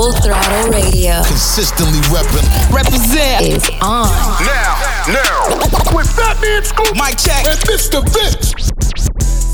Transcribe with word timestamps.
Full 0.00 0.12
Throttle 0.12 0.70
Radio. 0.70 1.22
Consistently 1.26 1.98
repping. 2.08 2.72
Represent 2.74 3.42
is 3.46 3.68
on. 3.82 4.08
Now, 4.40 5.04
now. 5.12 5.94
With 5.94 6.08
Fat 6.16 6.40
Man 6.40 6.64
Scoop. 6.64 6.94
Mic 6.94 7.18
check. 7.18 7.44
And 7.44 7.58
Mr. 7.68 8.02
Vince. 8.08 8.79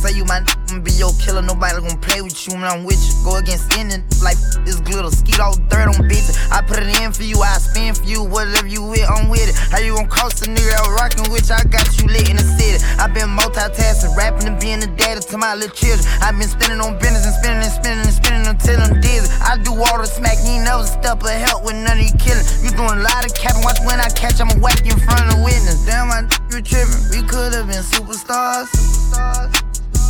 Say 0.06 0.14
you 0.14 0.24
my 0.24 0.38
n- 0.70 0.86
be 0.86 0.92
your 0.94 1.10
killer, 1.18 1.42
nobody 1.42 1.82
gonna 1.82 1.98
play 1.98 2.22
with 2.22 2.38
you 2.46 2.54
when 2.54 2.62
I'm 2.62 2.84
with 2.84 3.02
you. 3.02 3.14
Go 3.26 3.42
against 3.42 3.74
any 3.74 3.98
like 4.22 4.38
this 4.62 4.78
glitter, 4.78 5.10
skeet 5.10 5.40
all 5.40 5.58
dirt 5.66 5.90
on 5.90 5.98
bitches. 6.06 6.38
I 6.46 6.62
put 6.62 6.78
it 6.78 6.86
in 7.02 7.10
for 7.10 7.24
you, 7.24 7.42
I 7.42 7.58
spin 7.58 7.90
for 7.90 8.04
you, 8.04 8.22
whatever 8.22 8.68
you 8.68 8.86
with, 8.86 9.02
I'm 9.02 9.28
with 9.28 9.50
it. 9.50 9.56
How 9.56 9.82
you 9.82 9.96
gonna 9.96 10.06
cost 10.06 10.46
a 10.46 10.50
nigga 10.50 10.78
out 10.78 10.94
rockin' 10.94 11.26
with 11.32 11.50
you? 11.50 11.58
I 11.58 11.64
got 11.66 11.90
you 11.98 12.06
lit 12.06 12.30
in 12.30 12.36
the 12.38 12.46
city. 12.54 12.78
i 13.02 13.10
been 13.10 13.34
multitasking, 13.34 14.14
rapping 14.14 14.46
and 14.46 14.60
being 14.60 14.78
the 14.78 14.86
daddy 14.94 15.18
to 15.26 15.38
my 15.38 15.58
little 15.58 15.74
children. 15.74 16.06
i 16.22 16.30
been 16.30 16.46
spending 16.46 16.78
on 16.78 16.94
business 17.02 17.26
and 17.26 17.34
spending 17.42 17.66
and 17.66 17.74
spending 17.74 18.06
and 18.06 18.14
spending 18.14 18.46
until 18.46 18.78
I'm 18.78 19.00
dizzy. 19.02 19.26
I 19.42 19.58
do 19.58 19.74
all 19.74 19.98
the 19.98 20.06
smack, 20.06 20.38
you 20.46 20.62
never 20.62 20.86
step 20.86 21.18
or 21.18 21.34
help 21.34 21.66
with 21.66 21.74
none 21.74 21.98
of 21.98 22.06
you 22.06 22.14
killing. 22.22 22.46
You 22.62 22.70
doing 22.78 23.02
a 23.02 23.02
lot 23.02 23.26
of 23.26 23.34
capping, 23.34 23.66
watch 23.66 23.82
when 23.82 23.98
I 23.98 24.06
catch, 24.14 24.38
I'ma 24.38 24.54
whack 24.62 24.86
you 24.86 24.94
in 24.94 25.02
front 25.02 25.26
of 25.26 25.34
the 25.34 25.42
witness. 25.42 25.82
Damn, 25.82 26.14
I 26.14 26.30
you 26.54 26.62
tripping. 26.62 27.10
We 27.10 27.26
could've 27.26 27.66
been 27.66 27.82
superstars. 27.82 28.70
superstars. 28.70 29.65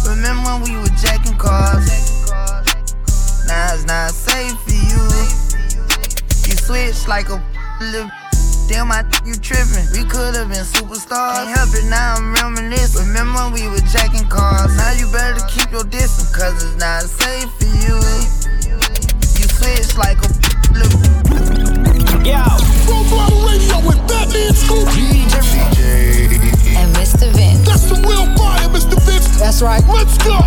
Remember 0.06 0.50
when 0.50 0.62
we 0.62 0.76
were 0.78 0.94
jacking 0.96 1.36
cars? 1.36 1.86
Now 3.46 3.74
it's 3.74 3.84
not 3.86 4.10
safe 4.10 4.54
for 4.62 4.70
you. 4.70 5.02
You 6.46 6.54
switch 6.54 7.08
like 7.08 7.28
a 7.28 7.42
little. 7.80 8.10
Damn, 8.68 8.90
I 8.90 9.02
you 9.24 9.34
tripping. 9.34 9.86
We 9.92 10.04
could've 10.08 10.48
been 10.48 10.62
superstars. 10.62 11.46
Can't 11.46 11.56
help 11.58 11.74
it 11.74 11.90
now, 11.90 12.16
I'm 12.16 12.34
reminiscing. 12.34 13.06
Remember 13.06 13.50
when 13.50 13.52
we 13.52 13.68
were 13.68 13.82
jacking 13.90 14.26
cars? 14.28 14.76
Now 14.76 14.92
you 14.92 15.10
better 15.10 15.44
keep 15.46 15.70
your 15.70 15.84
distance, 15.84 16.34
cause 16.34 16.54
it's 16.62 16.78
not 16.78 17.02
safe 17.02 17.50
for 17.58 17.70
you. 17.82 17.98
You 19.38 19.46
switch 19.50 19.96
like 19.98 20.18
a 20.22 20.30
little. 20.70 21.02
Yo. 22.22 22.42
Full 22.86 23.04
Throttle 23.10 23.42
Radio 23.42 23.78
with 23.86 23.98
Fat 24.08 24.30
Man 24.32 24.54
Scoop. 24.54 24.88
DJ. 24.88 26.35
And 27.06 27.22
Mr. 27.22 27.32
Vince. 27.36 27.66
That's 27.66 27.82
some 27.82 28.02
real 28.02 28.26
fire, 28.36 28.68
Mr. 28.68 29.00
Vince. 29.02 29.38
That's 29.38 29.62
right. 29.62 29.84
Let's 29.86 30.18
go. 30.18 30.38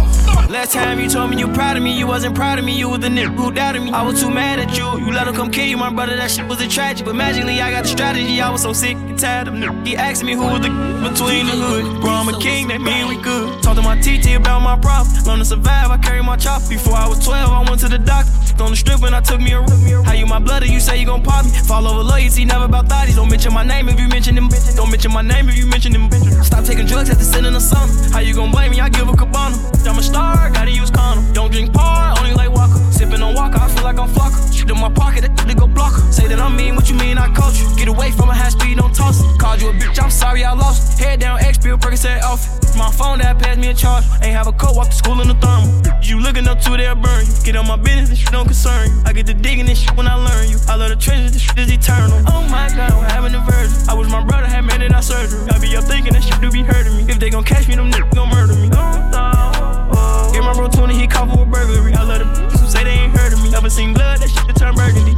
Last 0.49 0.73
time 0.73 0.99
you 0.99 1.09
told 1.09 1.29
me 1.29 1.37
you 1.37 1.47
proud 1.53 1.77
of 1.77 1.83
me, 1.83 1.97
you 1.97 2.05
wasn't 2.05 2.35
proud 2.35 2.59
of 2.59 2.65
me. 2.65 2.77
You 2.77 2.89
was 2.89 2.99
the 2.99 3.07
nigga 3.07 3.33
who 3.35 3.51
doubted 3.51 3.83
me. 3.83 3.91
I 3.91 4.01
was 4.01 4.19
too 4.19 4.29
mad 4.29 4.59
at 4.59 4.75
you. 4.77 4.99
You 4.99 5.11
let 5.13 5.27
him 5.27 5.35
come 5.35 5.51
kill 5.51 5.65
you, 5.65 5.77
my 5.77 5.93
brother. 5.93 6.15
That 6.15 6.31
shit 6.31 6.47
was 6.47 6.59
a 6.61 6.67
tragedy. 6.67 7.05
But 7.05 7.15
magically, 7.15 7.61
I 7.61 7.71
got 7.71 7.83
the 7.83 7.89
strategy. 7.89 8.41
I 8.41 8.49
was 8.49 8.61
so 8.63 8.73
sick 8.73 8.97
and 8.97 9.17
tired 9.17 9.47
of 9.47 9.53
nigga. 9.53 9.87
He 9.87 9.95
asked 9.95 10.23
me 10.23 10.33
who 10.33 10.43
was 10.43 10.61
the 10.61 10.69
between 11.09 11.45
the 11.45 11.53
hood. 11.53 12.01
Bro, 12.01 12.11
I'm 12.11 12.27
a 12.27 12.39
king, 12.39 12.67
that 12.67 12.81
mean 12.81 13.07
we 13.07 13.21
good. 13.21 13.63
Talk 13.63 13.75
to 13.75 13.81
my 13.81 13.95
TT 14.01 14.35
about 14.35 14.61
my 14.61 14.77
problem. 14.77 15.15
Learn 15.23 15.39
to 15.39 15.45
survive, 15.45 15.91
I 15.91 15.97
carry 15.97 16.21
my 16.21 16.35
chop. 16.35 16.67
Before 16.67 16.95
I 16.95 17.07
was 17.07 17.23
12, 17.23 17.49
I 17.49 17.69
went 17.69 17.79
to 17.81 17.87
the 17.87 17.99
doctor. 17.99 18.31
On 18.59 18.71
the 18.71 18.75
strip 18.75 18.99
when 18.99 19.13
I 19.13 19.21
took 19.21 19.39
me 19.39 19.53
a 19.53 19.61
room. 19.61 20.03
How 20.03 20.11
you 20.11 20.25
my 20.25 20.37
blood, 20.37 20.65
you 20.65 20.81
say 20.81 20.99
you 20.99 21.05
gon' 21.05 21.23
pop 21.23 21.45
me. 21.45 21.51
Fall 21.51 21.87
over 21.87 22.03
loyalty, 22.03 22.43
never 22.43 22.65
about 22.65 22.89
thotties. 22.89 23.15
Don't 23.15 23.29
mention 23.29 23.53
my 23.53 23.63
name 23.63 23.87
if 23.87 23.97
you 23.97 24.09
mention 24.09 24.35
them. 24.35 24.49
Don't 24.75 24.91
mention 24.91 25.13
my 25.13 25.21
name 25.21 25.47
if 25.47 25.57
you 25.57 25.65
mention 25.65 25.93
them. 25.93 26.11
Stop 26.43 26.65
taking 26.65 26.85
drugs 26.85 27.09
after 27.09 27.23
sitting 27.23 27.53
the 27.53 27.59
sun. 27.61 27.87
How 28.11 28.19
you 28.19 28.33
gon' 28.35 28.51
blame 28.51 28.71
me? 28.71 28.81
I 28.81 28.89
give 28.89 29.07
a 29.07 29.15
cabana. 29.15 29.55
I'm 29.87 29.97
a 29.97 30.03
star, 30.03 30.49
gotta 30.51 30.71
use 30.71 30.91
condom. 30.91 31.31
Don't 31.31 31.51
drink 31.51 31.73
par, 31.73 32.15
only 32.19 32.33
like 32.33 32.51
Walker. 32.51 32.77
Sipping 32.91 33.21
on 33.21 33.33
Walker, 33.33 33.59
I 33.59 33.69
feel 33.69 33.83
like 33.83 33.97
I'm 33.97 34.09
flocker. 34.09 34.53
Shit 34.53 34.69
in 34.69 34.77
my 34.77 34.89
pocket, 34.89 35.21
that 35.21 35.47
they 35.47 35.55
go 35.55 35.65
blocker. 35.65 36.01
Say 36.11 36.27
that 36.27 36.39
I'm 36.39 36.55
mean, 36.57 36.75
what 36.75 36.89
you 36.89 36.95
mean 36.95 37.17
I 37.17 37.33
coach 37.33 37.61
you? 37.61 37.67
Get 37.77 37.87
away 37.87 38.11
from 38.11 38.29
a 38.29 38.35
high 38.35 38.49
speed, 38.49 38.77
don't 38.77 38.93
toss 38.93 39.23
it. 39.23 39.39
Called 39.39 39.61
you 39.61 39.69
a 39.69 39.73
bitch, 39.73 40.03
I'm 40.03 40.11
sorry 40.11 40.43
I 40.43 40.51
lost. 40.51 40.99
Head 40.99 41.21
down, 41.21 41.39
X 41.39 41.57
pill, 41.57 41.77
Percocet 41.77 42.21
off. 42.23 42.45
My 42.77 42.91
phone 42.91 43.19
that 43.19 43.39
passed 43.39 43.59
me 43.59 43.69
a 43.69 43.73
charge. 43.73 44.03
Ain't 44.21 44.35
have 44.35 44.47
a 44.47 44.51
coat, 44.51 44.75
walk 44.75 44.89
to 44.89 44.95
school 44.95 45.21
in 45.21 45.29
the 45.29 45.33
thermal. 45.35 45.71
You 46.03 46.19
looking 46.19 46.47
up 46.47 46.59
to, 46.61 46.77
they'll 46.77 46.95
burn. 46.95 47.25
Get 47.43 47.55
on 47.55 47.67
my 47.67 47.77
business, 47.77 48.23
don't 48.31 48.48
concern 48.49 48.89
you. 48.89 48.97
I 49.05 49.13
get 49.13 49.27
to 49.27 49.35
digging 49.35 49.67
this 49.67 49.77
shit 49.77 49.95
when 49.95 50.07
I 50.07 50.17
learn 50.17 50.49
you. 50.49 50.57
I 50.67 50.73
love 50.73 50.89
the 50.89 50.97
treasures, 50.97 51.33
this 51.33 51.41
shit 51.45 51.59
is 51.59 51.69
eternal. 51.69 52.17
Oh 52.33 52.41
my 52.49 52.65
god, 52.73 52.89
I'm 52.97 53.05
having 53.05 53.37
a 53.37 53.41
version. 53.45 53.77
I 53.85 53.93
wish 53.93 54.09
my 54.09 54.25
brother 54.25 54.49
had 54.49 54.65
made 54.65 54.81
it 54.81 54.91
out 54.91 55.03
surgery. 55.03 55.45
I 55.53 55.61
be 55.61 55.77
up 55.77 55.85
thinking 55.85 56.13
that 56.13 56.23
shit 56.25 56.41
do 56.41 56.49
be 56.49 56.65
hurting 56.65 56.97
me. 56.97 57.05
If 57.05 57.19
they 57.19 57.29
gon' 57.29 57.43
catch 57.43 57.67
me, 57.69 57.75
them 57.75 57.91
niggas 57.91 58.09
gon' 58.15 58.29
murder 58.29 58.57
me. 58.57 58.69
Oh. 58.73 60.33
Get 60.33 60.41
my 60.41 60.53
bro 60.53 60.67
20, 60.67 60.97
he 60.97 61.05
caught 61.05 61.29
for 61.29 61.43
a 61.43 61.45
burglary. 61.45 61.93
I 61.93 62.01
love 62.01 62.25
the 62.25 62.25
bitches 62.25 62.59
who 62.59 62.67
say 62.67 62.83
they 62.83 62.97
ain't 62.97 63.13
heard 63.13 63.33
of 63.33 63.39
me. 63.43 63.51
Never 63.51 63.69
seen 63.69 63.93
blood, 63.93 64.17
that 64.17 64.29
shit 64.33 64.45
to 64.49 64.53
turn 64.57 64.73
burgundy. 64.73 65.13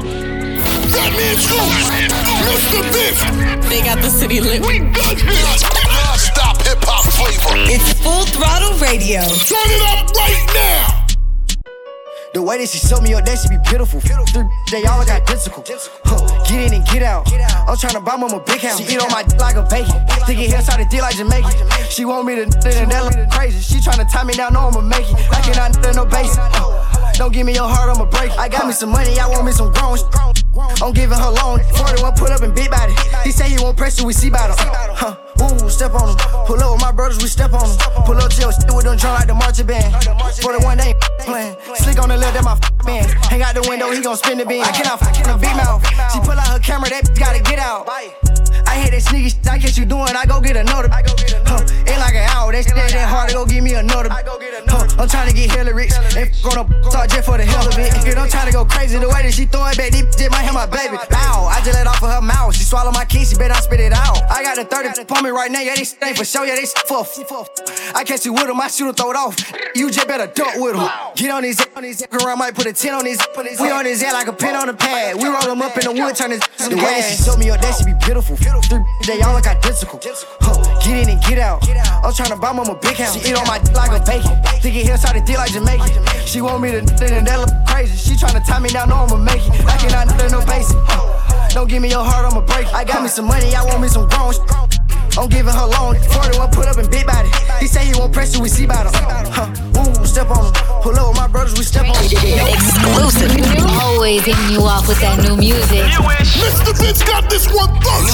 Fat 0.91 1.15
Man 1.15 1.35
Scoop. 1.39 1.63
Mr. 2.51 2.83
Vince. 2.91 3.23
They 3.71 3.79
got 3.79 4.03
the 4.03 4.11
city 4.11 4.41
lit. 4.41 4.59
We 4.67 4.79
got 4.91 5.15
hits. 5.15 5.63
Non-stop 5.63 6.59
hip-hop 6.67 7.07
flavor. 7.15 7.63
It's 7.71 7.95
Full 8.03 8.27
Throttle 8.35 8.75
Radio. 8.83 9.23
Turn 9.23 9.71
it 9.71 9.83
up 9.87 10.11
right 10.19 10.43
now. 10.51 11.10
The 12.33 12.41
way 12.41 12.57
that 12.59 12.69
she 12.69 12.79
sold 12.79 13.03
me 13.03 13.13
up, 13.13 13.25
that 13.25 13.35
should 13.43 13.51
be 13.51 13.59
pitiful. 13.67 13.99
Three, 13.99 14.47
they 14.71 14.87
all 14.87 15.03
got 15.03 15.19
identical. 15.19 15.67
Huh. 16.07 16.47
Get 16.47 16.71
in 16.71 16.79
and 16.79 16.85
get 16.87 17.03
out. 17.03 17.27
I'm 17.67 17.75
trying 17.75 17.99
to 17.99 17.99
buy 17.99 18.15
mama 18.15 18.37
a 18.37 18.39
big 18.39 18.63
house. 18.63 18.79
She 18.79 18.87
eat 18.87 19.03
on 19.03 19.11
my 19.11 19.23
d- 19.23 19.35
like 19.35 19.59
a 19.59 19.67
bacon. 19.67 19.99
Thinking 20.23 20.47
hair 20.47 20.63
started 20.63 20.87
deal 20.87 21.03
like 21.03 21.19
Jamaican. 21.19 21.51
She 21.91 22.05
want 22.05 22.23
me 22.23 22.39
to 22.39 22.47
and 22.47 22.87
that 22.87 23.03
look 23.03 23.19
crazy. 23.35 23.59
She 23.59 23.83
trying 23.83 23.99
to 23.99 24.07
tie 24.07 24.23
me 24.23 24.31
down, 24.31 24.53
know 24.53 24.71
I'ma 24.71 24.79
make 24.79 25.11
it. 25.11 25.19
I 25.27 25.43
cannot 25.43 25.75
no 25.91 26.07
basic. 26.07 26.39
Don't 27.19 27.33
give 27.35 27.45
me 27.45 27.53
your 27.53 27.67
heart, 27.67 27.91
I'ma 27.91 28.07
break 28.07 28.31
it. 28.31 28.39
I 28.39 28.47
got 28.47 28.65
me 28.65 28.71
some 28.71 28.95
money, 28.95 29.19
I 29.19 29.27
want 29.27 29.43
me 29.43 29.51
some 29.51 29.73
grown. 29.75 29.99
I'm 30.81 30.93
giving 30.95 31.19
her 31.19 31.31
loan. 31.43 31.59
41 31.75 32.15
pull 32.15 32.31
up 32.31 32.41
and 32.41 32.55
big 32.55 32.71
body. 32.71 32.95
He 33.23 33.31
say 33.31 33.49
he 33.49 33.59
won't 33.59 33.75
press 33.75 33.99
you, 33.99 34.05
we 34.07 34.13
see 34.13 34.29
about. 34.29 34.55
Huh. 34.55 35.19
Ooh, 35.43 35.69
step 35.69 35.93
on 35.95 36.09
him. 36.09 36.17
Pull 36.47 36.59
up 36.63 36.71
with 36.71 36.81
my 36.81 36.91
brothers, 36.91 37.21
we 37.21 37.27
step 37.27 37.51
on 37.53 37.67
him. 37.67 37.77
Pull 38.05 38.17
up 38.17 38.31
shit 38.31 38.45
with 38.47 38.85
them 38.85 38.95
drum 38.95 39.15
like 39.15 39.27
the 39.27 39.33
marching 39.33 39.67
band. 39.67 39.91
41 40.41 40.77
they 40.77 40.95
ain't 40.95 40.99
playing. 41.19 41.55
The 41.91 42.17
left, 42.17 42.33
that 42.33 42.43
my 42.43 42.53
f- 42.59 42.85
man. 42.85 43.03
Hang 43.29 43.41
out 43.41 43.53
the 43.55 43.63
window, 43.69 43.91
he 43.91 44.01
gon' 44.01 44.17
spin 44.17 44.37
the 44.37 44.45
beam. 44.45 44.63
I 44.63 44.71
cannot 44.71 45.01
f- 45.01 45.15
in 45.15 45.23
the 45.31 45.37
big 45.39 45.55
mouth. 45.55 45.79
She 46.11 46.19
pull 46.19 46.35
out 46.35 46.47
her 46.47 46.59
camera, 46.59 46.89
that 46.89 47.03
bitch 47.05 47.19
gotta 47.19 47.39
get 47.43 47.59
out. 47.59 47.87
I 48.67 48.75
hate 48.75 48.91
that 48.91 49.01
sneaky 49.03 49.29
shit, 49.29 49.47
I 49.47 49.59
catch 49.59 49.77
you 49.77 49.85
doing, 49.85 50.11
I 50.15 50.25
go 50.25 50.39
get 50.41 50.55
another. 50.55 50.89
Huh, 50.91 51.63
ain't 51.87 51.99
like 51.99 52.15
an 52.15 52.27
hour, 52.31 52.51
that 52.51 52.63
shit 52.63 52.75
ain't 52.75 52.91
that 52.95 53.07
hard 53.07 53.29
to 53.29 53.35
go 53.35 53.45
give 53.45 53.63
me 53.63 53.73
another. 53.75 54.09
Huh, 54.11 54.87
I'm 54.99 55.07
trying 55.07 55.27
to 55.27 55.35
get 55.35 55.51
hella 55.51 55.73
rich, 55.73 55.91
f- 56.15 56.31
gonna 56.43 56.63
talk 56.91 57.07
just 57.11 57.25
for 57.27 57.37
the 57.37 57.45
hell 57.45 57.67
of 57.67 57.77
it. 57.79 57.91
If 58.07 58.17
I'm 58.17 58.27
trying 58.29 58.47
to 58.47 58.53
go 58.53 58.65
crazy, 58.65 58.97
the 58.99 59.07
way 59.07 59.23
that 59.23 59.33
she 59.33 59.45
throw 59.45 59.67
it 59.67 59.77
back, 59.77 59.91
this 59.91 60.03
bitch 60.15 60.31
might 60.31 60.43
hit 60.47 60.53
my 60.53 60.65
baby. 60.67 60.95
Ow, 60.95 61.47
I 61.47 61.59
just 61.63 61.75
let 61.75 61.87
off 61.87 62.03
of 62.03 62.11
her 62.11 62.21
mouth, 62.21 62.55
she 62.55 62.63
swallow 62.63 62.91
my 62.91 63.05
kiss, 63.05 63.31
she 63.31 63.35
better 63.35 63.53
not 63.55 63.63
spit 63.63 63.79
it 63.79 63.93
out. 63.93 64.19
I 64.31 64.43
got 64.43 64.55
the 64.55 64.63
30 64.65 65.07
on 65.11 65.23
me 65.23 65.29
right 65.31 65.51
now, 65.51 65.61
yeah, 65.61 65.75
this 65.75 65.95
ain't 66.03 66.17
for 66.17 66.25
show, 66.25 66.43
yeah, 66.43 66.55
this 66.55 66.73
for 66.87 67.01
f- 67.03 67.19
I 67.95 68.03
catch 68.03 68.25
you 68.25 68.33
with 68.33 68.47
him, 68.47 68.59
I 68.59 68.67
shoot 68.67 68.87
her, 68.87 68.93
throw 68.93 69.11
it 69.11 69.17
off. 69.17 69.35
You 69.75 69.91
just 69.91 70.07
better 70.07 70.27
duck 70.27 70.55
with 70.55 70.75
him. 70.75 70.87
Get 71.15 71.31
on 71.31 71.43
his, 71.43 71.59
on 71.81 71.87
his, 71.87 72.05
around, 72.13 72.37
might 72.37 72.53
put 72.53 72.67
a 72.67 72.73
10 72.73 72.93
on 72.93 73.05
his, 73.05 73.17
we 73.59 73.71
on 73.71 73.85
his 73.85 74.01
head 74.01 74.13
like 74.13 74.27
a 74.27 74.33
pin 74.33 74.55
on 74.55 74.69
a 74.69 74.73
pad. 74.73 75.15
We 75.17 75.25
roll 75.25 75.49
him 75.49 75.61
up 75.61 75.75
in 75.77 75.85
the 75.89 75.91
wood, 75.91 76.15
turn 76.15 76.29
his 76.29 76.41
the 76.69 76.77
way 76.77 76.85
oh, 76.85 77.01
that 77.01 77.09
she 77.09 77.17
sold 77.17 77.39
me 77.39 77.49
up, 77.49 77.59
that 77.61 77.73
should 77.73 77.89
be 77.89 77.97
pitiful. 78.05 78.37
Three, 78.37 78.85
they 79.07 79.21
all 79.21 79.33
look 79.33 79.47
identical. 79.47 79.99
Huh, 80.45 80.61
get 80.85 81.01
in 81.01 81.09
and 81.09 81.21
get 81.25 81.39
out. 81.39 81.65
I'm 82.05 82.13
trying 82.13 82.29
to 82.29 82.37
buy 82.37 82.53
mama 82.53 82.73
a 82.73 82.75
big 82.77 82.97
house. 82.97 83.17
She 83.17 83.31
eat 83.31 83.35
on 83.35 83.47
my 83.47 83.57
d- 83.57 83.73
like 83.73 83.97
a 83.97 84.03
bacon. 84.05 84.37
Thinking 84.61 84.85
he'll 84.85 84.97
start 84.97 85.17
to 85.17 85.25
deal 85.25 85.41
like 85.41 85.51
Jamaican. 85.51 86.05
She 86.25 86.41
want 86.41 86.61
me 86.61 86.69
to 86.69 86.85
and 86.85 87.25
that 87.25 87.39
look 87.41 87.49
crazy. 87.65 87.97
She 87.97 88.13
trying 88.15 88.37
to 88.37 88.43
tie 88.45 88.59
me 88.59 88.69
down, 88.69 88.89
know 88.89 89.01
I'ma 89.01 89.17
make 89.17 89.41
it. 89.41 89.65
I 89.65 89.77
cannot 89.81 90.13
n- 90.21 90.31
no 90.31 90.45
basic. 90.45 90.77
Don't 91.49 91.67
give 91.67 91.81
me 91.81 91.89
your 91.89 92.05
heart, 92.05 92.29
I'ma 92.29 92.45
break 92.45 92.67
it. 92.69 92.73
I 92.73 92.85
got 92.85 93.01
me 93.01 93.09
some 93.09 93.25
money, 93.25 93.55
I 93.55 93.65
want 93.65 93.81
me 93.81 93.89
some 93.89 94.07
grown. 94.07 94.37
Sh- 95.11 95.17
I'm 95.17 95.29
giving 95.29 95.53
her 95.53 95.67
loan. 95.67 95.95
41 95.95 96.51
put 96.51 96.67
up 96.67 96.77
in 96.77 96.89
big 96.89 97.05
body. 97.05 97.29
He 97.59 97.67
say 97.67 97.85
he 97.85 97.93
won't 97.97 98.13
press 98.13 98.35
you, 98.35 98.41
we 98.41 98.49
see 98.49 98.65
about 98.65 98.87
him. 98.87 98.93
Huh, 99.31 99.51
ooh, 99.79 100.05
step 100.05 100.29
on 100.29 100.45
him. 100.45 100.53
Pull 100.81 100.97
up 100.97 101.09
with 101.09 101.17
my 101.17 101.27
brothers, 101.27 101.57
we 101.57 101.63
step 101.63 101.87
on 101.87 101.95
him. 101.95 102.47
Exclusive. 102.47 103.31
Always 103.81 104.23
hitting 104.25 104.49
you 104.49 104.61
off 104.63 104.87
with 104.87 104.99
that 105.01 105.21
new 105.23 105.35
music. 105.37 105.85
Mr. 106.41 106.73
Vince 106.77 107.03
got 107.03 107.29
this 107.29 107.45
one 107.51 107.69
first. 107.81 108.13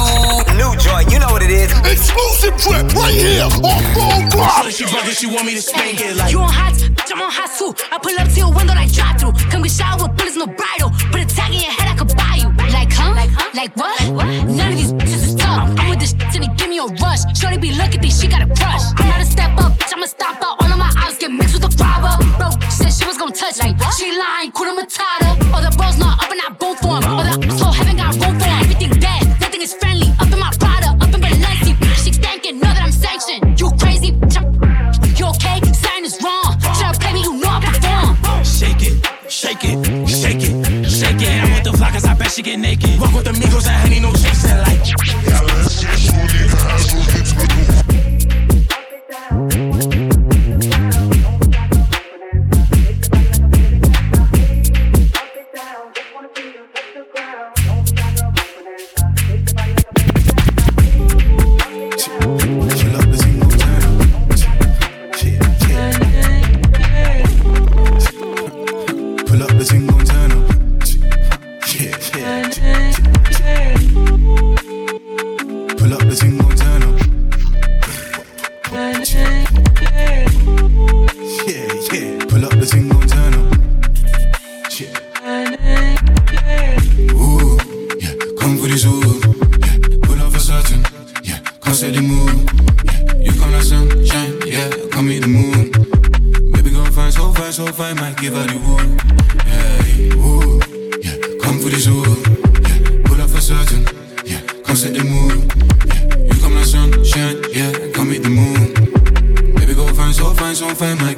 New 0.57 0.73
joint, 0.81 1.11
you 1.11 1.19
know 1.19 1.31
what 1.31 1.41
it 1.43 1.51
is. 1.51 1.71
Exclusive 1.85 2.55
drip 2.59 2.91
right 2.95 3.13
here 3.13 3.43
on 3.45 3.51
Full 3.93 4.21
Throttle. 4.31 4.71
She 4.71 4.85
brother, 4.89 5.11
she 5.11 5.27
want 5.27 5.45
me 5.45 5.55
to 5.55 5.61
spank 5.61 6.01
it 6.01 6.15
like. 6.17 6.31
You 6.31 6.39
on 6.41 6.51
hot, 6.51 6.73
bitch, 6.73 7.11
I'm 7.13 7.21
on 7.21 7.31
hot 7.31 7.51
too. 7.57 7.71
I 7.91 7.97
pull 7.99 8.17
up 8.19 8.27
to 8.27 8.39
your 8.39 8.51
window 8.53 8.73
like 8.73 8.91
drive 8.91 9.19
through. 9.19 9.33
Come 9.49 9.63
get 9.63 9.71
shot 9.71 10.01
with 10.01 10.15
bullets, 10.17 10.35
no 10.35 10.47
bridle. 10.47 10.91
Put 11.11 11.21
a 11.21 11.25
tag 11.25 11.53
in 11.53 11.61
your 11.61 11.71
head, 11.71 11.87
I 11.87 11.95
could 11.95 12.11
buy 12.17 12.35
you. 12.41 12.49
Like, 12.73 12.91
huh? 12.91 13.13
Like, 13.15 13.31
huh? 13.31 13.49
Like 13.55 13.71
what? 13.77 13.95
None 14.47 14.71
of 14.73 14.77
these 14.77 14.93
bitches 14.93 15.16
I'm 15.57 15.89
with 15.89 15.99
this 15.99 16.11
shit 16.11 16.35
and 16.35 16.43
it 16.45 16.57
give 16.57 16.69
me 16.69 16.77
a 16.77 16.85
rush. 16.85 17.21
Shorty 17.37 17.57
be 17.57 17.71
looking, 17.71 18.01
think 18.01 18.13
she 18.13 18.27
got 18.27 18.41
a 18.41 18.47
crush. 18.47 18.83
I'm 18.97 19.09
not 19.09 19.21
a 19.21 19.25
step 19.25 19.57
up, 19.57 19.73
bitch, 19.73 19.93
I'ma 19.93 20.05
stop 20.05 20.37
out. 20.43 20.61
All 20.61 20.71
of 20.71 20.77
my 20.77 20.91
eyes 21.03 21.17
get 21.17 21.31
mixed 21.31 21.53
with 21.53 21.63
the 21.65 21.71
robber. 21.83 22.13
Bro, 22.37 22.51
she 22.69 22.71
said 22.71 22.93
she 22.93 23.05
was 23.05 23.17
gonna 23.17 23.33
touch 23.33 23.57
me. 23.63 23.75
She 23.97 24.11
lying, 24.17 24.51
Kuna 24.51 24.73
Matata. 24.79 25.26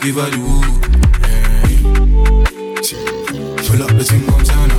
give 0.01 0.15
her 0.15 0.29
the 0.29 0.37
woo. 0.37 0.61
Pull 3.67 3.83
up 3.83 3.89
the 3.97 4.03
team 4.03 4.25
Montana. 4.25 4.75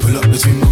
Pull 0.00 0.16
up 0.16 0.24
the 0.30 0.38
team 0.38 0.71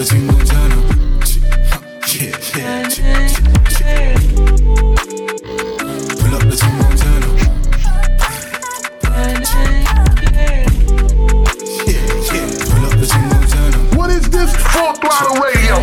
between 0.00 0.26
Montana. 0.28 0.76
Yeah, 2.08 2.32
yeah, 2.56 2.88
Pull 6.16 6.34
up 6.34 6.44
between 6.48 6.76
Montana. 6.80 7.28
Yeah, 11.84 12.00
yeah. 12.32 12.48
Pull 12.64 12.84
up 12.86 12.96
between 12.96 13.28
Montana. 13.28 13.76
What 13.94 14.08
is 14.08 14.30
this? 14.30 14.56
Full 14.72 14.94
Throttle 14.94 15.36
Radio. 15.36 15.76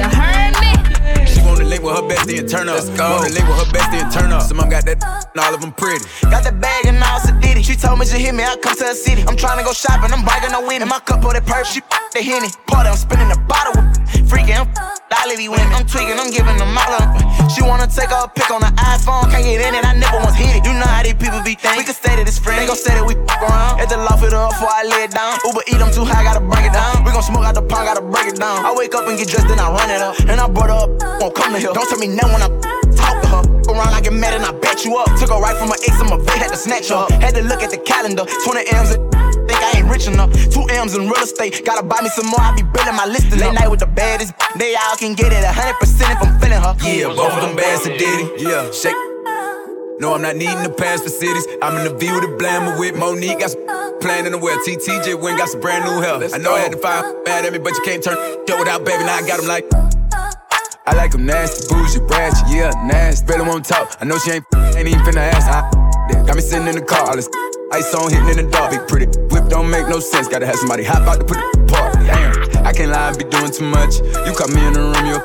She 1.27 1.39
wanna 1.41 1.65
link 1.65 1.83
with 1.83 1.95
her 1.95 2.01
bestie 2.01 2.39
and 2.39 2.49
turn 2.49 2.69
up. 2.69 2.75
Let's 2.77 2.89
go. 2.89 3.17
Wanna 3.17 3.29
link 3.29 3.47
with 3.47 3.59
her 3.59 3.71
bestie 3.71 4.01
and 4.01 4.11
turn 4.11 4.31
up. 4.31 4.41
Some 4.41 4.57
mom 4.57 4.69
got 4.69 4.85
that 4.85 5.27
and 5.35 5.45
all 5.45 5.53
of 5.53 5.61
them 5.61 5.73
pretty. 5.73 6.03
Got 6.23 6.43
the 6.43 6.53
bag 6.53 6.87
and 6.87 6.97
all 7.03 7.19
sedity. 7.19 7.63
She 7.63 7.75
told 7.75 7.99
me 7.99 8.07
she 8.07 8.17
hit 8.17 8.33
me, 8.33 8.43
I 8.43 8.55
come 8.57 8.75
to 8.77 8.85
her 8.85 8.95
city. 8.95 9.21
I'm 9.27 9.37
trying 9.37 9.59
to 9.59 9.63
go 9.63 9.73
shopping, 9.73 10.11
I'm 10.11 10.25
biking 10.25 10.53
no 10.53 10.65
winning. 10.65 10.87
My 10.87 10.99
cup 11.01 11.23
of 11.23 11.33
that 11.33 11.45
purse, 11.45 11.71
she 11.71 11.81
the 12.13 12.23
henny. 12.23 12.49
Party, 12.65 12.89
I'm 12.89 12.97
spinning 12.97 13.29
the 13.29 13.37
bottle 13.47 13.79
with 13.79 14.06
freaking. 14.27 14.59
I'm 14.59 14.67
lolly 15.27 15.47
when 15.47 15.59
I'm 15.71 15.85
tweaking, 15.87 16.19
I'm 16.19 16.31
giving 16.31 16.57
them 16.57 16.75
all 16.75 16.93
up. 16.99 17.49
She 17.51 17.63
wanna 17.63 17.87
take 17.87 18.11
a 18.11 18.27
pic 18.27 18.51
on 18.51 18.61
the 18.61 18.71
iPhone, 18.75 19.31
can't 19.31 19.43
get 19.43 19.63
in 19.63 19.75
it, 19.75 19.83
I 19.85 19.95
never 19.95 20.19
once 20.19 20.35
hit 20.35 20.59
it. 20.59 20.65
You 20.67 20.73
know 20.75 20.87
how 20.87 21.03
these 21.03 21.15
people 21.15 21.39
be 21.43 21.55
thinking. 21.55 21.79
We 21.79 21.83
can 21.87 21.95
say 21.95 22.15
that 22.15 22.27
it's 22.27 22.39
friends, 22.39 22.59
they 22.59 22.67
gon' 22.67 22.75
say 22.75 22.93
that 22.95 23.05
we 23.07 23.15
fuck 23.27 23.41
around. 23.41 23.79
At 23.79 23.89
the 23.89 23.97
loft 23.97 24.23
it 24.23 24.33
up 24.35 24.51
before 24.51 24.71
I 24.71 24.83
lay 24.83 25.07
it 25.07 25.11
down. 25.11 25.39
Uber 25.47 25.63
eat, 25.67 25.79
I'm 25.79 25.91
too 25.91 26.03
high, 26.03 26.23
gotta 26.23 26.43
break 26.43 26.67
it 26.67 26.75
down. 26.75 27.03
We 27.07 27.11
gon' 27.11 27.23
smoke 27.23 27.47
out 27.47 27.55
the 27.55 27.63
pond, 27.63 27.87
gotta 27.87 28.03
break 28.03 28.27
it 28.27 28.37
down. 28.39 28.63
I 28.67 28.71
wake 28.75 28.93
up 28.95 29.07
and 29.07 29.17
get 29.17 29.31
dressed, 29.31 29.47
then 29.47 29.59
I 29.59 29.71
run 29.71 29.89
it 29.89 30.01
up. 30.03 30.19
And 30.27 30.39
I 30.39 30.47
brought 30.47 30.71
her 30.71 30.79
up, 30.87 30.91
won't 31.23 31.33
come 31.35 31.53
to 31.55 31.59
here. 31.59 31.71
Don't 31.71 31.87
tell 31.87 31.99
me 31.99 32.07
now 32.07 32.27
when 32.27 32.43
I 32.43 32.49
talk 32.95 33.15
to 33.23 33.27
her. 33.31 33.43
Around, 33.71 33.93
I 33.95 34.01
get 34.01 34.13
mad 34.13 34.35
and 34.35 34.45
I 34.45 34.51
bet 34.51 34.83
you 34.83 34.95
up. 34.97 35.07
Took 35.19 35.31
her 35.31 35.39
right 35.39 35.55
from 35.55 35.69
my 35.69 35.79
ex, 35.87 35.99
I'm 35.99 36.11
a 36.11 36.17
vet, 36.19 36.39
had 36.39 36.51
to 36.51 36.59
snatch 36.59 36.89
her 36.89 37.07
up. 37.07 37.11
Had 37.23 37.35
to 37.35 37.43
look 37.43 37.63
at 37.63 37.71
the 37.71 37.79
calendar, 37.79 38.23
20 38.43 38.63
M's. 38.71 38.91
And 38.95 39.16
buy 41.87 42.01
me 42.03 42.09
some 42.09 42.27
more, 42.27 42.41
I 42.41 42.53
be 42.55 42.63
building 42.63 42.95
my 42.95 43.05
list. 43.05 43.31
Late 43.31 43.53
night 43.53 43.69
with 43.69 43.79
the 43.79 43.87
baddest, 43.87 44.33
they 44.57 44.75
all 44.75 44.95
can 44.97 45.15
get 45.15 45.31
it 45.31 45.43
100% 45.43 45.81
if 45.81 46.21
I'm 46.21 46.39
feeling 46.39 46.61
her. 46.61 46.75
Yeah, 46.83 47.07
both 47.15 47.33
of 47.33 47.41
them 47.41 47.55
bad 47.55 47.81
to 47.83 47.97
Diddy. 47.97 48.43
Yeah, 48.43 48.69
shake. 48.71 48.95
No, 49.99 50.13
I'm 50.13 50.21
not 50.21 50.35
needing 50.35 50.61
the 50.61 50.69
pass 50.69 51.01
for 51.01 51.09
cities. 51.09 51.47
I'm 51.61 51.75
in 51.77 51.91
the 51.91 51.97
view 51.97 52.13
with 52.13 52.29
the 52.29 52.37
blammer 52.37 52.77
with 52.77 52.95
Monique. 52.95 53.39
Got 53.39 53.51
some 53.51 53.65
plan 53.99 54.27
in 54.27 54.31
the. 54.31 54.37
TTJ 54.37 55.19
went 55.19 55.39
got 55.39 55.49
some 55.49 55.61
brand 55.61 55.85
new 55.85 56.01
hair. 56.01 56.21
I 56.31 56.37
know 56.37 56.53
I 56.53 56.59
had 56.59 56.71
to 56.71 56.77
find 56.77 57.25
bad 57.25 57.45
at 57.45 57.53
me, 57.53 57.57
but 57.57 57.73
you 57.73 57.81
can't 57.83 58.03
turn 58.03 58.15
yo 58.47 58.59
without 58.59 58.85
baby. 58.85 59.03
Now 59.03 59.15
I 59.15 59.27
got 59.27 59.39
them 59.39 59.47
like. 59.47 59.65
I 60.85 60.95
like 60.95 61.11
them 61.11 61.25
nasty, 61.25 61.67
bougie, 61.67 61.99
ratchet, 61.99 62.47
yeah, 62.47 62.71
nasty. 62.85 63.25
Really 63.25 63.45
won't 63.45 63.65
talk. 63.65 63.97
I 63.99 64.05
know 64.05 64.17
she 64.19 64.31
ain't 64.31 64.45
ain't 64.77 64.87
even 64.87 65.01
finna 65.01 65.33
ask. 65.33 65.47
I, 65.49 66.23
got 66.25 66.35
me 66.35 66.41
sitting 66.41 66.67
in 66.67 66.75
the 66.75 66.81
car, 66.81 67.09
all 67.09 67.15
this 67.15 67.27
ice 67.71 67.93
on 67.93 68.11
hitting 68.11 68.29
in 68.29 68.45
the 68.45 68.51
dark. 68.51 68.71
Big 68.71 68.87
pretty 68.87 69.07
whip 69.29 69.49
don't 69.49 69.69
make 69.69 69.87
no 69.87 69.99
sense. 69.99 70.27
Gotta 70.27 70.45
have 70.45 70.55
somebody 70.55 70.83
hop 70.83 71.07
out 71.07 71.19
to 71.19 71.25
put 71.25 71.37
the 71.37 71.65
part. 71.67 71.93
Damn, 72.05 72.65
I 72.65 72.71
can't 72.73 72.91
lie, 72.91 73.09
I 73.09 73.17
be 73.17 73.23
doing 73.25 73.51
too 73.51 73.65
much. 73.65 73.99
You 74.25 74.33
caught 74.33 74.49
me 74.49 74.65
in 74.65 74.73
the 74.73 74.83
room, 74.91 75.05
you 75.05 75.17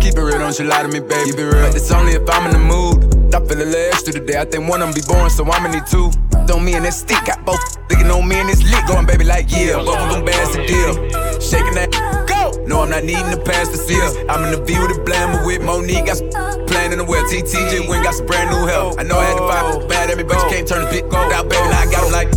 keep 0.00 0.14
it 0.16 0.22
real, 0.22 0.38
don't 0.38 0.56
you 0.58 0.66
lie 0.66 0.82
to 0.82 0.88
me, 0.88 1.00
baby. 1.00 1.30
Keep 1.30 1.40
it 1.40 1.48
real, 1.48 1.66
but 1.66 1.76
it's 1.76 1.90
only 1.90 2.12
if 2.12 2.28
I'm 2.28 2.46
in 2.46 2.52
the 2.52 2.64
mood. 2.64 3.34
I 3.34 3.40
feel 3.40 3.58
a 3.58 3.66
little 3.66 3.90
extra 3.90 4.12
today. 4.12 4.40
I 4.40 4.44
think 4.44 4.68
one 4.68 4.80
of 4.80 4.88
them 4.88 4.94
be 4.94 5.02
born, 5.06 5.28
so 5.28 5.44
I'ma 5.44 5.68
need 5.68 5.86
two. 5.86 6.10
Don't 6.46 6.64
me 6.64 6.74
and 6.74 6.84
that 6.84 6.94
stick, 6.94 7.24
got 7.24 7.44
both 7.44 7.60
thinking 7.88 8.10
on 8.10 8.28
me 8.28 8.36
and 8.36 8.48
this 8.48 8.62
lick. 8.62 8.86
Going, 8.86 9.06
baby, 9.06 9.24
like, 9.24 9.50
yeah, 9.50 9.76
both 9.76 9.98
of 9.98 10.10
them 10.12 10.24
bands 10.24 10.54
the 10.54 10.64
deal. 10.66 10.94
Shaking 11.40 11.74
that! 11.74 12.23
No, 12.66 12.80
I'm 12.80 12.88
not 12.88 13.04
needing 13.04 13.30
to 13.30 13.36
pass 13.36 13.68
the 13.68 13.76
seals. 13.76 14.16
I'm 14.28 14.44
in 14.44 14.52
the 14.56 14.64
view 14.64 14.80
with 14.80 14.96
the 14.96 15.02
blammer 15.04 15.44
with 15.44 15.62
Monique. 15.62 16.06
Got 16.06 16.16
some 16.16 16.30
plan 16.66 16.92
in 16.92 16.98
the 16.98 17.04
well. 17.04 17.22
TTJ 17.24 17.88
went 17.88 18.04
got 18.04 18.14
some 18.14 18.26
brand 18.26 18.50
new 18.50 18.66
help. 18.66 18.98
I 18.98 19.02
know 19.02 19.18
I 19.18 19.24
had 19.24 19.36
to 19.36 19.44
fight 19.44 19.88
bad 19.88 20.10
at 20.10 20.16
me, 20.16 20.24
but 20.24 20.40
you 20.40 20.48
can't 20.48 20.66
turn 20.66 20.84
the 20.84 20.90
bit 20.90 21.04
out, 21.12 21.48
baby. 21.48 21.60
Now 21.68 21.84
I 21.84 21.86
got 21.92 22.02
them 22.08 22.12
like 22.12 22.28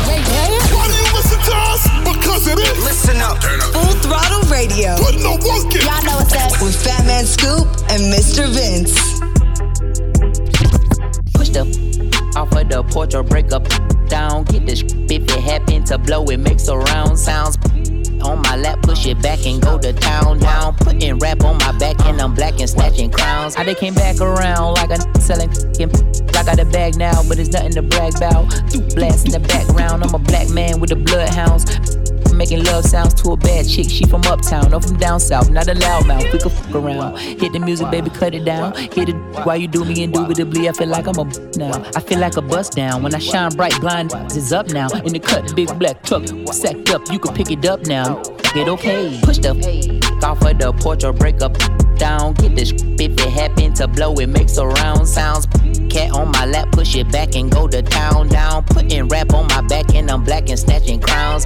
Why 0.00 0.88
do 0.88 0.96
you 0.96 1.12
listen 1.12 1.40
to 1.44 1.54
us 1.68 1.84
because 2.08 2.48
it 2.48 2.58
is. 2.58 2.76
Listen 2.84 3.20
up. 3.20 3.36
Full 3.76 3.92
throttle 4.00 4.48
radio. 4.48 4.96
Put 4.96 5.20
no 5.20 5.36
work 5.44 5.68
in. 5.76 5.84
Y'all 5.84 6.00
know 6.08 6.16
what's 6.16 6.32
up. 6.32 6.56
With 6.64 6.72
Fat 6.72 7.04
Man 7.04 7.28
Scoop 7.28 7.68
and 7.92 8.00
Mr. 8.08 8.48
Vince. 8.48 8.96
Push 11.36 11.52
the 11.52 11.68
off 12.34 12.52
of 12.52 12.68
the 12.68 12.82
porch 12.90 13.14
or 13.14 13.22
break 13.22 13.52
up 13.52 13.68
down. 14.08 14.44
Get 14.44 14.64
this 14.64 14.80
if 14.82 15.22
it 15.22 15.30
happen 15.44 15.84
to 15.84 15.98
blow, 15.98 16.24
it 16.32 16.40
makes 16.40 16.68
a 16.68 16.76
round 16.78 17.18
sounds 17.18 17.56
on 18.26 18.42
my 18.42 18.56
lap, 18.56 18.82
push 18.82 19.06
it 19.06 19.20
back 19.22 19.46
and 19.46 19.62
go 19.62 19.78
to 19.78 19.92
town 19.92 20.38
down. 20.38 20.74
Putting 20.76 21.18
rap 21.18 21.42
on 21.44 21.58
my 21.58 21.72
back 21.78 21.98
and 22.04 22.20
I'm 22.20 22.34
black 22.34 22.60
and 22.60 22.68
snatching 22.68 23.10
crowns. 23.10 23.56
I 23.56 23.64
they 23.64 23.74
came 23.74 23.94
back 23.94 24.20
around 24.20 24.74
like 24.74 24.90
a 24.90 25.20
selling 25.20 25.50
I 26.36 26.42
got 26.44 26.58
a 26.58 26.66
bag 26.66 26.96
now, 26.96 27.22
but 27.28 27.38
it's 27.38 27.50
nothing 27.50 27.72
to 27.72 27.82
brag 27.82 28.16
about. 28.16 28.48
Blast 28.94 29.26
in 29.26 29.32
the 29.32 29.44
background. 29.48 30.04
I'm 30.04 30.14
a 30.14 30.18
black 30.18 30.50
man 30.50 30.80
with 30.80 30.90
the 30.90 30.96
bloodhounds 30.96 31.95
making 32.36 32.64
love 32.64 32.84
sounds 32.84 33.14
to 33.22 33.32
a 33.32 33.36
bad 33.36 33.68
chick. 33.68 33.88
She 33.88 34.04
from 34.04 34.22
uptown, 34.26 34.72
or 34.72 34.80
from 34.80 34.96
down 34.96 35.20
south, 35.20 35.50
not 35.50 35.68
a 35.68 35.74
loudmouth. 35.74 36.32
We 36.32 36.38
can 36.38 36.50
fuck 36.50 36.74
around. 36.74 37.18
Hit 37.18 37.52
the 37.52 37.58
music, 37.58 37.90
baby, 37.90 38.10
cut 38.10 38.34
it 38.34 38.44
down. 38.44 38.74
Hit 38.74 39.08
it 39.08 39.16
while 39.44 39.56
you 39.56 39.68
do 39.68 39.84
me 39.84 40.02
indubitably. 40.02 40.68
I 40.68 40.72
feel 40.72 40.88
like 40.88 41.06
I'm 41.06 41.18
a 41.18 41.24
now. 41.56 41.82
I 41.94 42.00
feel 42.00 42.18
like 42.18 42.36
a 42.36 42.42
bust 42.42 42.72
down. 42.72 43.02
When 43.02 43.14
I 43.14 43.18
shine 43.18 43.50
bright, 43.56 43.78
blind 43.80 44.12
is 44.32 44.52
up 44.52 44.68
now. 44.68 44.88
In 45.04 45.12
the 45.12 45.20
cut, 45.20 45.54
big 45.54 45.76
black 45.78 46.02
truck, 46.02 46.26
sacked 46.52 46.90
up. 46.90 47.02
You 47.10 47.18
can 47.18 47.34
pick 47.34 47.50
it 47.50 47.64
up 47.64 47.86
now. 47.86 48.22
Get 48.54 48.68
okay. 48.68 49.18
Push 49.22 49.38
the 49.38 49.50
off 50.22 50.42
of 50.42 50.58
the 50.58 50.72
porch 50.72 51.04
or 51.04 51.12
break 51.12 51.42
up 51.42 51.56
down. 51.98 52.34
Get 52.34 52.56
this 52.56 52.72
if 52.72 53.12
it 53.12 53.20
happen 53.20 53.74
to 53.74 53.88
blow, 53.88 54.14
it 54.14 54.28
makes 54.28 54.56
a 54.56 54.66
round 54.66 55.08
sounds. 55.08 55.46
Cat 55.90 56.12
on 56.12 56.30
my 56.32 56.46
lap, 56.46 56.72
push 56.72 56.94
it 56.96 57.10
back 57.10 57.34
and 57.36 57.50
go 57.50 57.68
to 57.68 57.82
town 57.82 58.28
down. 58.28 58.64
Putting 58.64 59.08
rap 59.08 59.32
on 59.32 59.46
my 59.48 59.60
back 59.62 59.94
and 59.94 60.10
I'm 60.10 60.24
black 60.24 60.48
and 60.48 60.58
snatching 60.58 61.00
crowns. 61.00 61.44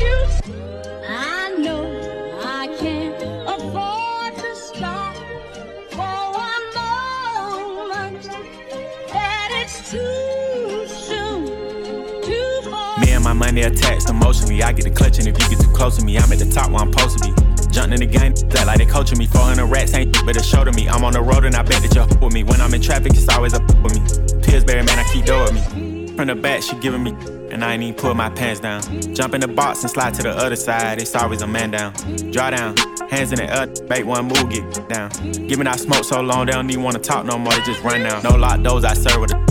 And 13.20 13.38
my 13.38 13.46
money 13.46 13.62
attached 13.62 14.08
emotionally. 14.08 14.62
I 14.62 14.72
get 14.72 14.84
the 14.84 14.90
clutch, 14.90 15.18
and 15.18 15.28
if 15.28 15.38
you 15.38 15.48
get 15.50 15.60
too 15.60 15.70
close 15.72 15.96
to 15.98 16.04
me. 16.04 16.16
I'm 16.16 16.32
at 16.32 16.38
the 16.38 16.50
top 16.50 16.70
where 16.70 16.80
I'm 16.80 16.92
supposed 16.92 17.18
to 17.18 17.28
be. 17.28 17.34
Jumping 17.70 18.00
in 18.00 18.00
the 18.00 18.18
game, 18.18 18.34
that 18.50 18.66
like 18.66 18.78
they 18.78 18.86
coaching 18.86 19.18
me. 19.18 19.26
400 19.26 19.66
rats 19.66 19.94
ain't 19.94 20.12
but 20.24 20.36
a 20.36 20.42
show 20.42 20.64
to 20.64 20.72
me. 20.72 20.88
I'm 20.88 21.04
on 21.04 21.12
the 21.12 21.22
road 21.22 21.44
and 21.44 21.54
I 21.54 21.62
bet 21.62 21.82
that 21.82 21.94
you're 21.94 22.06
with 22.20 22.32
me. 22.32 22.42
When 22.42 22.60
I'm 22.60 22.72
in 22.74 22.80
traffic, 22.80 23.12
it's 23.14 23.28
always 23.28 23.54
up 23.54 23.62
with 23.82 23.94
me. 23.94 24.42
Pillsbury, 24.42 24.82
man, 24.82 24.98
I 24.98 25.04
keep 25.12 25.26
door 25.26 25.44
with 25.44 25.54
me. 25.54 26.16
From 26.16 26.26
the 26.26 26.34
back, 26.34 26.62
she 26.62 26.76
giving 26.76 27.02
me, 27.02 27.10
and 27.50 27.64
I 27.64 27.74
ain't 27.74 27.82
even 27.82 27.94
pull 27.94 28.14
my 28.14 28.30
pants 28.30 28.60
down. 28.60 28.82
Jump 29.14 29.34
in 29.34 29.40
the 29.40 29.48
box 29.48 29.82
and 29.82 29.90
slide 29.90 30.14
to 30.14 30.22
the 30.22 30.30
other 30.30 30.56
side, 30.56 31.00
it's 31.00 31.14
always 31.14 31.40
a 31.42 31.46
man 31.46 31.70
down. 31.70 31.92
Draw 32.30 32.50
down, 32.50 32.76
hands 33.08 33.32
in 33.32 33.38
the 33.38 33.48
air, 33.48 33.66
bait 33.88 34.04
one 34.04 34.26
move, 34.26 34.50
get 34.50 34.88
down. 34.88 35.10
Giving 35.46 35.66
out 35.66 35.78
smoke 35.78 36.04
so 36.04 36.20
long, 36.20 36.46
they 36.46 36.52
don't 36.52 36.68
even 36.68 36.82
wanna 36.82 36.98
talk 36.98 37.24
no 37.24 37.38
more, 37.38 37.52
they 37.52 37.62
just 37.62 37.82
run 37.82 38.02
down. 38.02 38.22
No 38.22 38.36
lock 38.36 38.60
doors, 38.62 38.84
I 38.84 38.92
serve 38.92 39.20
with 39.20 39.32
a 39.32 39.49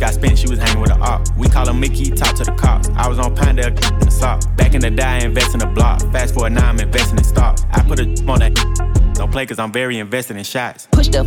Got 0.00 0.14
spent, 0.14 0.38
she 0.38 0.48
was 0.48 0.58
hanging 0.58 0.80
with 0.80 0.90
a 0.90 0.98
op. 0.98 1.28
We 1.36 1.46
call 1.46 1.68
him 1.68 1.78
Mickey, 1.78 2.10
talk 2.10 2.34
to 2.36 2.44
the 2.44 2.52
cops. 2.52 2.88
I 2.96 3.06
was 3.06 3.18
on 3.18 3.36
Pinedale 3.36 3.68
in 3.68 4.00
the 4.00 4.10
sock. 4.10 4.40
Back 4.56 4.72
in 4.72 4.80
the 4.80 4.90
day, 4.90 5.02
I 5.02 5.18
invest 5.18 5.52
in 5.52 5.60
the 5.60 5.66
block. 5.66 6.00
Fast 6.10 6.32
forward 6.32 6.54
now, 6.54 6.70
I'm 6.70 6.80
investing 6.80 7.18
in 7.18 7.24
stocks. 7.24 7.66
I 7.70 7.82
put 7.82 8.00
a 8.00 8.04
on 8.26 8.38
that. 8.38 9.12
Don't 9.12 9.30
play 9.30 9.44
cause 9.44 9.58
I'm 9.58 9.70
very 9.70 9.98
invested 9.98 10.38
in 10.38 10.44
shots. 10.44 10.88
Push 10.92 11.08
the 11.08 11.20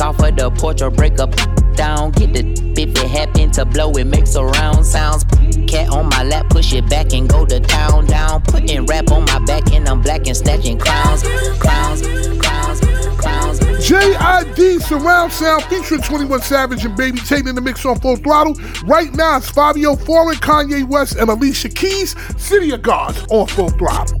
off 0.00 0.18
of 0.22 0.36
the 0.36 0.50
porch 0.52 0.80
or 0.80 0.90
break 0.90 1.20
up 1.20 1.34
down. 1.74 2.12
Get 2.12 2.32
the 2.32 2.58
if 2.80 2.90
it 2.90 3.10
happen 3.10 3.50
to 3.50 3.66
blow, 3.66 3.92
it 3.92 4.06
makes 4.06 4.34
a 4.36 4.44
round 4.44 4.86
sounds. 4.86 5.24
Cat 5.68 5.90
on 5.90 6.08
my 6.08 6.24
lap, 6.24 6.48
push 6.48 6.72
it 6.72 6.88
back 6.88 7.12
and 7.12 7.28
go 7.28 7.44
to 7.44 7.60
town 7.60 8.06
down. 8.06 8.42
Putting 8.42 8.86
rap 8.86 9.10
on 9.10 9.26
my 9.26 9.38
back 9.40 9.70
and 9.72 9.86
I'm 9.86 10.00
black 10.00 10.26
and 10.26 10.36
snatching 10.36 10.78
crowns, 10.78 11.22
crowns, 11.58 12.02
crowns, 12.38 12.80
crowns. 13.18 13.60
JID 13.86 14.80
Surround 14.82 15.32
Sound 15.32 15.62
featuring 15.64 16.00
21 16.00 16.40
Savage 16.40 16.84
and 16.84 16.96
Baby 16.96 17.20
Tate 17.20 17.46
in 17.46 17.54
the 17.54 17.60
mix 17.60 17.84
on 17.84 18.00
full 18.00 18.16
throttle. 18.16 18.54
Right 18.84 19.12
now 19.14 19.36
it's 19.36 19.50
Fivio 19.50 20.00
Foreign, 20.06 20.36
Kanye 20.36 20.88
West, 20.88 21.16
and 21.16 21.28
Alicia 21.28 21.68
Keys, 21.68 22.16
City 22.38 22.70
of 22.70 22.80
God 22.80 23.16
on 23.30 23.46
full 23.46 23.68
throttle. 23.70 24.20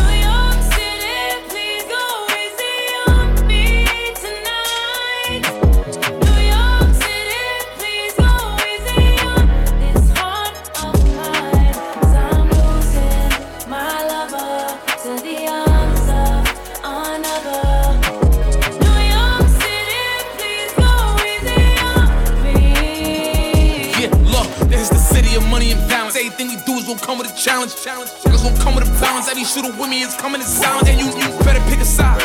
Come 26.97 27.17
with 27.17 27.31
a 27.31 27.35
challenge. 27.35 27.71
Niggas 27.73 28.43
gon' 28.43 28.57
come 28.57 28.75
with 28.75 28.87
a 28.87 28.91
balance. 28.99 29.29
Every 29.29 29.43
shooter 29.43 29.71
with 29.71 29.89
me 29.89 30.01
is 30.01 30.15
coming 30.15 30.41
in 30.41 30.47
silence. 30.47 30.89
And 30.89 30.99
you, 30.99 31.07
you 31.07 31.27
better 31.45 31.61
pick 31.69 31.79
a 31.79 31.85
side. 31.85 32.21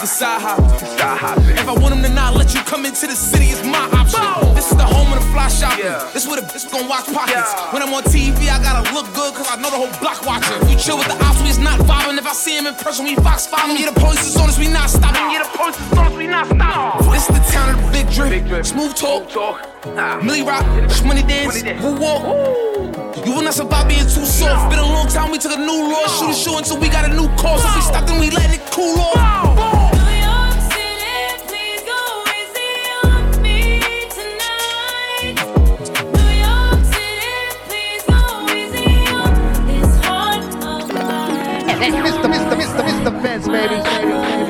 Decide 0.00 0.40
how. 0.40 0.56
If 1.52 1.68
I 1.68 1.74
want 1.76 1.94
them 1.94 2.02
to 2.02 2.08
not 2.08 2.34
let 2.34 2.54
you 2.54 2.60
come 2.62 2.86
into 2.86 3.06
the 3.06 3.14
city, 3.14 3.52
it's 3.52 3.64
my 3.64 3.84
option. 3.92 4.20
This 4.54 4.70
is 4.70 4.76
the 4.76 4.84
home 4.84 5.12
of 5.12 5.20
the 5.20 5.26
fly 5.30 5.48
shopping. 5.48 5.84
This 6.12 6.24
is 6.24 6.28
where 6.28 6.40
the 6.40 6.46
bitch 6.46 6.70
gon' 6.72 6.88
watch 6.88 7.06
pockets. 7.12 7.52
When 7.72 7.82
I'm 7.82 7.92
on 7.92 8.02
TV, 8.04 8.48
I 8.48 8.62
gotta 8.62 8.82
look 8.94 9.06
good, 9.14 9.34
cause 9.34 9.48
I 9.50 9.56
know 9.60 9.70
the 9.70 9.76
whole 9.76 9.92
block 10.00 10.24
watching. 10.24 10.56
If 10.62 10.70
you 10.70 10.78
chill 10.78 10.98
with 10.98 11.08
the 11.08 11.18
ops, 11.24 11.42
we 11.42 11.48
is 11.48 11.58
not 11.58 11.78
vibing. 11.80 12.18
If 12.18 12.26
I 12.26 12.32
see 12.32 12.56
him 12.56 12.66
in 12.66 12.74
person, 12.74 13.04
we 13.04 13.16
fox 13.16 13.46
following. 13.46 13.78
Yeah, 13.78 13.90
the 13.90 14.00
police 14.00 14.26
is 14.26 14.36
on 14.36 14.48
us, 14.48 14.58
we 14.58 14.68
not 14.68 14.88
stopping. 14.88 15.28
Yeah, 15.32 15.42
the 15.44 15.52
police 15.56 15.78
is 15.78 15.92
on 15.92 16.06
us, 16.06 16.16
we 16.16 16.26
not 16.26 16.46
stopping. 16.46 17.12
This 17.12 17.28
is 17.28 17.34
the 17.36 17.44
town 17.52 17.74
of 17.74 17.84
the 17.84 17.90
big 17.92 18.08
drip. 18.10 18.64
Smooth 18.64 18.94
talk. 18.94 19.28
Millie 20.24 20.42
rock, 20.42 20.64
money 21.04 21.22
dance, 21.22 21.62
woo 21.82 21.98
walk. 22.00 22.71
You 23.14 23.34
will 23.34 23.42
not 23.42 23.52
survive 23.52 23.88
being 23.88 24.00
too 24.00 24.24
soft. 24.24 24.70
Been 24.70 24.78
a 24.78 24.82
long 24.82 25.06
time, 25.06 25.30
we 25.30 25.38
took 25.38 25.52
a 25.52 25.58
new 25.60 25.92
law. 25.92 26.06
Shoot 26.06 26.30
a 26.30 26.34
show 26.34 26.56
until 26.56 26.80
we 26.80 26.88
got 26.88 27.04
a 27.04 27.14
new 27.14 27.28
cause. 27.36 27.62
If 27.62 27.76
we 27.76 27.82
stop, 27.82 28.06
then 28.06 28.18
we 28.18 28.30
letting 28.30 28.58
it 28.58 28.66
cool 28.72 28.98
off. 28.98 29.52
Mr. 41.82 42.28
Mr. 42.28 42.54
Mr. 42.56 42.82
Mr. 42.82 43.22
Vince, 43.22 43.48
baby. 43.48 44.41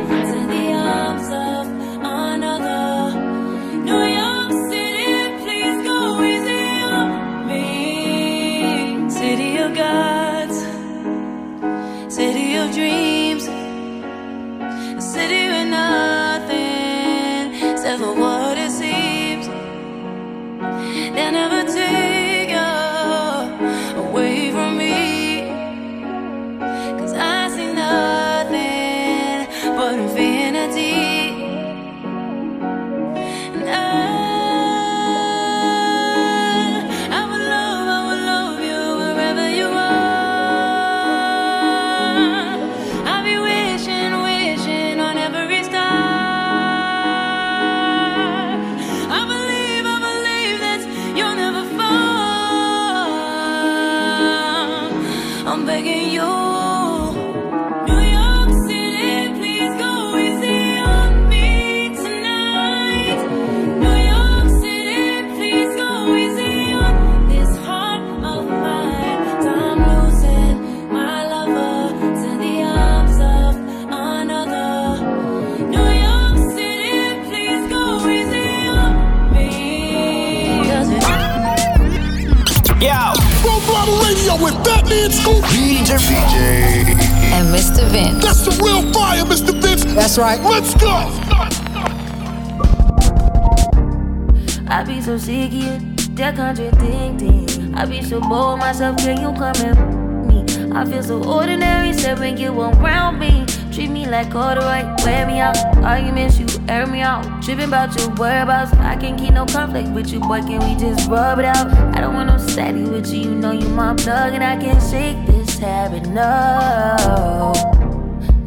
Sick 95.51 95.65
of 95.65 96.17
that 96.17 96.37
contradicting. 96.37 97.75
I 97.75 97.85
be 97.87 98.03
so 98.03 98.21
bold 98.21 98.61
myself, 98.61 98.99
can 98.99 99.21
you 99.21 99.33
come 99.33 99.57
and 99.57 100.29
me? 100.29 100.73
I 100.73 100.85
feel 100.85 101.03
so 101.03 101.25
ordinary, 101.25 101.93
said 101.93 102.19
when 102.19 102.37
you 102.37 102.53
around 102.61 103.19
me. 103.19 103.45
Treat 103.73 103.91
me 103.91 104.07
like 104.07 104.31
corduroy, 104.31 104.85
wear 105.05 105.27
me 105.27 105.41
out. 105.41 105.57
Arguments, 105.79 106.39
you 106.39 106.47
air 106.69 106.87
me 106.87 107.01
out. 107.01 107.43
Tripping 107.43 107.69
about 107.69 107.99
your 107.99 108.11
whereabouts. 108.11 108.73
I 108.75 108.97
can't 108.97 109.19
keep 109.19 109.33
no 109.33 109.47
conflict 109.47 109.89
with 109.91 110.13
you, 110.13 110.21
boy. 110.21 110.43
Can 110.43 110.61
we 110.61 110.79
just 110.79 111.09
rub 111.09 111.39
it 111.39 111.45
out? 111.45 111.67
I 111.97 112.01
don't 112.01 112.15
want 112.15 112.29
no 112.29 112.39
steady 112.39 112.85
with 112.85 113.13
you. 113.13 113.23
You 113.23 113.35
know 113.35 113.53
you 113.53 113.69
my 113.69 113.95
plug, 113.95 114.35
and 114.35 114.45
I 114.45 114.57
can't 114.57 114.83
shake 114.83 115.17
this 115.27 115.59
habit. 115.59 116.07
No. 116.09 117.53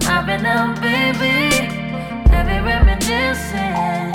I've 0.08 0.26
been 0.26 0.46
up, 0.46 0.80
baby 0.80 1.50
Heavy 2.30 2.64
reminiscing. 2.64 4.15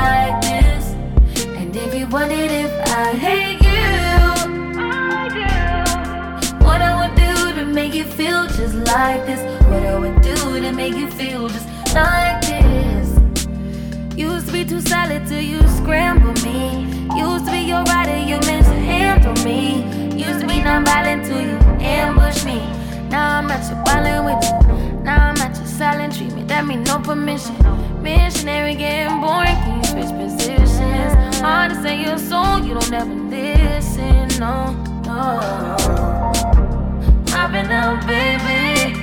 like 0.00 0.40
this. 0.42 0.84
And 1.58 1.74
if 1.74 1.94
you 1.94 2.06
wondered 2.08 2.50
if 2.50 2.72
I 3.02 3.12
hate 3.26 3.60
you, 3.70 3.86
I 4.80 5.28
do. 5.38 6.64
What 6.64 6.80
I 6.82 6.92
would 7.00 7.14
do 7.16 7.34
to 7.58 7.64
make 7.66 7.94
you 7.94 8.04
feel 8.04 8.46
just 8.46 8.74
like 8.74 9.26
this. 9.26 9.40
What 9.70 9.82
I 9.82 9.98
would 9.98 10.20
do 10.22 10.60
to 10.60 10.72
make 10.72 10.94
you 10.94 11.10
feel 11.10 11.48
just 11.48 11.66
like 11.94 12.40
this. 12.42 13.08
Used 14.16 14.46
to 14.46 14.52
be 14.52 14.64
too 14.64 14.80
solid 14.80 15.26
till 15.26 15.40
you 15.40 15.60
scramble 15.78 16.34
me. 16.48 16.86
Used 17.16 17.46
to 17.46 17.52
be 17.52 17.60
your 17.72 17.82
rider, 17.84 18.18
you 18.30 18.38
meant 18.48 18.66
to 18.66 18.78
handle 18.92 19.36
me. 19.44 19.84
Used 20.16 20.40
to 20.40 20.46
be 20.46 20.62
non-violent 20.62 21.24
till 21.26 21.40
you 21.40 21.56
ambush 21.80 22.44
me. 22.44 22.58
Now 23.08 23.38
I'm 23.38 23.50
at 23.50 23.68
your 23.68 23.82
violent 23.84 24.24
with 24.28 24.42
you. 24.48 24.56
Now 25.02 25.30
I'm 25.30 25.36
at 25.38 25.56
your 25.56 25.66
silent 25.66 26.14
treatment. 26.16 26.48
That 26.48 26.66
mean 26.66 26.84
no 26.84 26.98
permission. 26.98 27.56
Missionary 28.02 28.74
getting 28.74 29.20
boring, 29.20 29.56
switch 30.02 30.16
positions? 30.18 31.38
Hard 31.40 31.70
to 31.72 31.82
say 31.82 32.02
your 32.02 32.18
soul, 32.18 32.58
you 32.60 32.74
don't 32.74 32.92
ever 32.92 33.14
listen. 33.14 34.28
No, 34.38 34.72
no. 35.04 35.40
I've 37.32 37.52
been 37.52 37.70
up, 37.70 38.06
baby. 38.06 38.98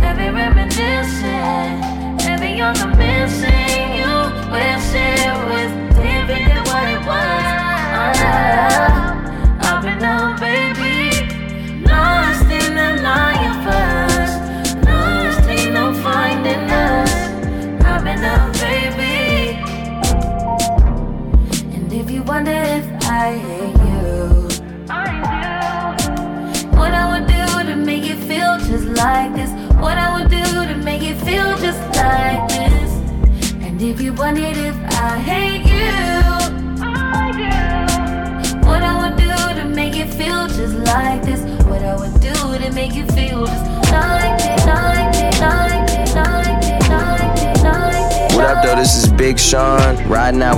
Heavy 0.00 0.28
reminiscing. 0.30 1.96
On 2.58 2.72
the 2.72 2.86
missing 2.96 3.94
you. 3.94 4.14
Wish 4.50 4.94
it 4.94 5.36
was 5.46 5.70
different 5.94 6.26
than 6.26 6.64
what 6.64 6.88
it 6.88 7.00
was. 7.06 8.18
I've 9.60 9.82
been 9.82 10.02
up, 10.02 10.40
baby. 10.40 10.65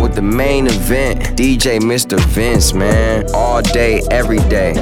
With 0.09 0.17
the 0.17 0.23
main 0.23 0.67
event. 0.67 1.21
DJ 1.37 1.79
Mr. 1.79 2.19
Vince, 2.29 2.73
man. 2.73 3.27
All 3.35 3.63
day, 3.63 4.03
every 4.11 4.39
day. 4.49 4.73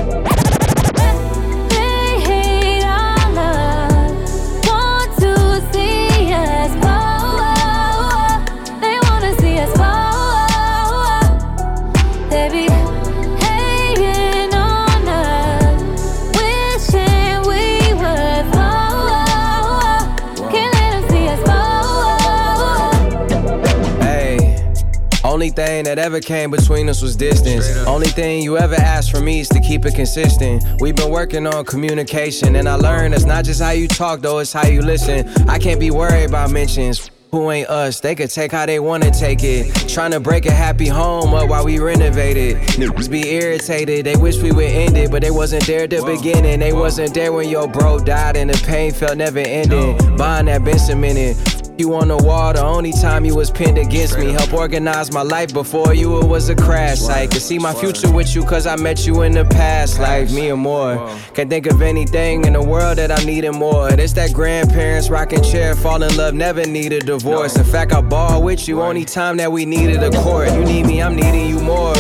That 25.97 26.05
ever 26.05 26.21
came 26.21 26.51
between 26.51 26.89
us 26.89 27.03
was 27.03 27.17
distance. 27.17 27.69
Only 27.87 28.09
thing 28.09 28.43
you 28.43 28.59
ever 28.59 28.75
asked 28.75 29.11
from 29.11 29.25
me 29.25 29.41
is 29.41 29.49
to 29.49 29.61
keep 29.61 29.85
it 29.87 29.95
consistent. 29.95 30.63
We've 30.81 30.95
been 30.95 31.11
working 31.11 31.47
on 31.47 31.65
communication, 31.65 32.57
and 32.57 32.69
I 32.69 32.75
learned 32.75 33.15
it's 33.15 33.25
not 33.25 33.45
just 33.45 33.63
how 33.63 33.71
you 33.71 33.89
talk, 33.89 34.21
though, 34.21 34.39
it's 34.39 34.53
how 34.53 34.67
you 34.67 34.83
listen. 34.83 35.29
I 35.49 35.59
can't 35.59 35.81
be 35.81 35.91
worried 35.91 36.29
about 36.29 36.51
mentions. 36.51 37.11
Who 37.33 37.51
ain't 37.51 37.69
us? 37.69 38.01
They 38.01 38.15
could 38.15 38.31
take 38.31 38.53
how 38.53 38.67
they 38.67 38.79
wanna 38.79 39.11
take 39.11 39.43
it. 39.43 39.75
Trying 39.89 40.13
to 40.13 40.21
break 40.21 40.47
a 40.47 40.53
happy 40.53 40.87
home 40.87 41.35
up 41.35 41.49
while 41.49 41.65
we 41.65 41.79
renovate 41.79 42.37
it. 42.37 42.57
Niggas 42.79 43.11
be 43.11 43.29
irritated, 43.31 44.07
they 44.07 44.17
wish 44.17 44.41
we 44.41 44.53
would 44.53 44.65
end 44.65 44.97
it, 44.97 45.11
but 45.11 45.23
they 45.23 45.31
wasn't 45.31 45.67
there 45.67 45.85
at 45.85 45.91
the 45.91 46.03
beginning. 46.05 46.61
They 46.61 46.73
wasn't 46.73 47.15
there 47.15 47.33
when 47.33 47.49
your 47.49 47.69
bro 47.69 47.99
died 47.99 48.37
and 48.37 48.51
the 48.51 48.67
pain 48.67 48.93
felt 48.93 49.17
never 49.17 49.41
ending. 49.41 50.17
Buying 50.17 50.47
that 50.47 50.65
been 50.65 50.79
cemented. 50.79 51.37
You 51.79 51.95
on 51.95 52.09
the 52.09 52.17
wall, 52.17 52.55
the 52.55 52.65
only 52.65 52.91
time 52.91 53.27
you 53.27 53.35
was 53.35 53.51
pinned 53.51 53.77
against 53.77 54.19
me. 54.19 54.33
Help 54.33 54.55
organize 54.55 55.13
my 55.13 55.21
life 55.21 55.53
before 55.53 55.93
you, 55.93 56.19
it 56.21 56.25
was 56.25 56.49
a 56.49 56.55
crash 56.55 57.01
site. 57.01 57.31
Could 57.31 57.43
see 57.43 57.59
my 57.59 57.75
future 57.75 58.11
with 58.11 58.35
you, 58.35 58.45
cause 58.45 58.67
I 58.67 58.77
met 58.77 59.07
you 59.07 59.21
in 59.23 59.33
the 59.33 59.45
past 59.45 59.99
life, 59.99 60.33
me 60.33 60.49
and 60.49 60.61
more. 60.61 60.97
Can't 61.35 61.51
think 61.51 61.67
of 61.67 61.83
anything 61.83 62.47
in 62.47 62.55
the 62.55 62.63
world 62.63 62.97
that 62.97 63.11
I'm 63.13 63.27
needing 63.27 63.57
more. 63.57 63.91
It's 63.91 64.15
that 64.15 64.33
grandparents 64.33 65.11
rocking 65.11 65.43
chair, 65.43 65.75
fall 65.75 66.03
in 66.03 66.17
love, 66.17 66.33
never 66.33 66.65
need 66.65 66.95
a 66.95 67.01
divorce. 67.01 67.57
In 67.57 67.65
fact, 67.65 67.93
I 67.93 68.01
ball 68.01 68.43
with 68.43 68.67
you, 68.67 68.81
only 68.81 69.05
time 69.05 69.37
that 69.37 69.53
we 69.53 69.67
needed 69.67 70.03
a 70.03 70.11
court. 70.23 70.51
You 70.53 70.65
need 70.65 70.87
me, 70.87 71.03
I'm 71.03 71.15
needing 71.15 71.47
you 71.47 71.61
more. 71.61 71.95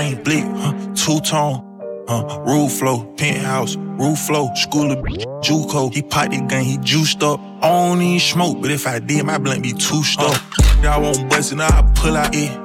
Gang 0.00 0.22
blick, 0.22 0.44
huh? 0.44 0.72
two 0.94 1.20
tone. 1.20 1.66
Uh, 2.08 2.42
roof 2.44 2.72
flow, 2.72 3.04
penthouse, 3.16 3.76
roof 3.76 4.18
flow, 4.18 4.52
school 4.54 4.90
of 4.90 4.98
Juco. 5.44 5.94
He 5.94 6.02
piped 6.02 6.32
the 6.32 6.40
gun, 6.40 6.64
he 6.64 6.76
juiced 6.78 7.22
up. 7.22 7.38
I 7.62 7.68
don't 7.68 8.02
even 8.02 8.18
smoke, 8.18 8.60
but 8.60 8.72
if 8.72 8.84
I 8.86 8.98
did, 8.98 9.24
my 9.24 9.38
blunt 9.38 9.62
be 9.62 9.72
too 9.72 10.02
stuck. 10.02 10.42
Y'all 10.82 11.00
won't 11.02 11.30
bust 11.30 11.52
it, 11.52 11.56
now 11.56 11.68
I 11.68 11.82
pull 11.94 12.16
out, 12.16 12.34
yeah. 12.34 12.56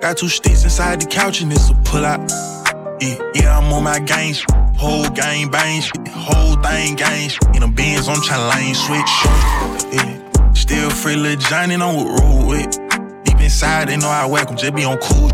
Got 0.00 0.16
two 0.16 0.28
sticks 0.28 0.64
inside 0.64 1.02
the 1.02 1.06
couch 1.06 1.42
and 1.42 1.52
it's 1.52 1.68
a 1.68 1.74
pull 1.84 2.04
out. 2.04 2.20
Yeah, 3.02 3.18
yeah, 3.34 3.58
I'm 3.58 3.70
on 3.74 3.82
my 3.84 3.98
game, 3.98 4.32
sh- 4.32 4.46
whole 4.76 5.08
game 5.10 5.50
bang, 5.50 5.82
whole 6.08 6.56
thing 6.62 6.94
gang. 6.94 7.30
In 7.52 7.60
the 7.60 7.68
Benz, 7.68 8.08
I'm 8.08 8.16
tryna 8.16 8.54
lane 8.54 8.74
switch. 8.74 9.12
Yeah, 9.92 10.52
still 10.54 10.88
free 10.88 11.16
Lil 11.16 11.36
Johnny, 11.36 11.74
on 11.74 11.96
with 11.96 12.20
roll 12.20 12.46
with. 12.48 12.70
Deep 13.24 13.40
inside, 13.40 13.88
they 13.88 13.98
know 13.98 14.08
I 14.08 14.24
whack 14.24 14.48
'em, 14.48 14.56
just 14.56 14.74
be 14.74 14.84
on 14.84 14.96
cool. 14.98 15.30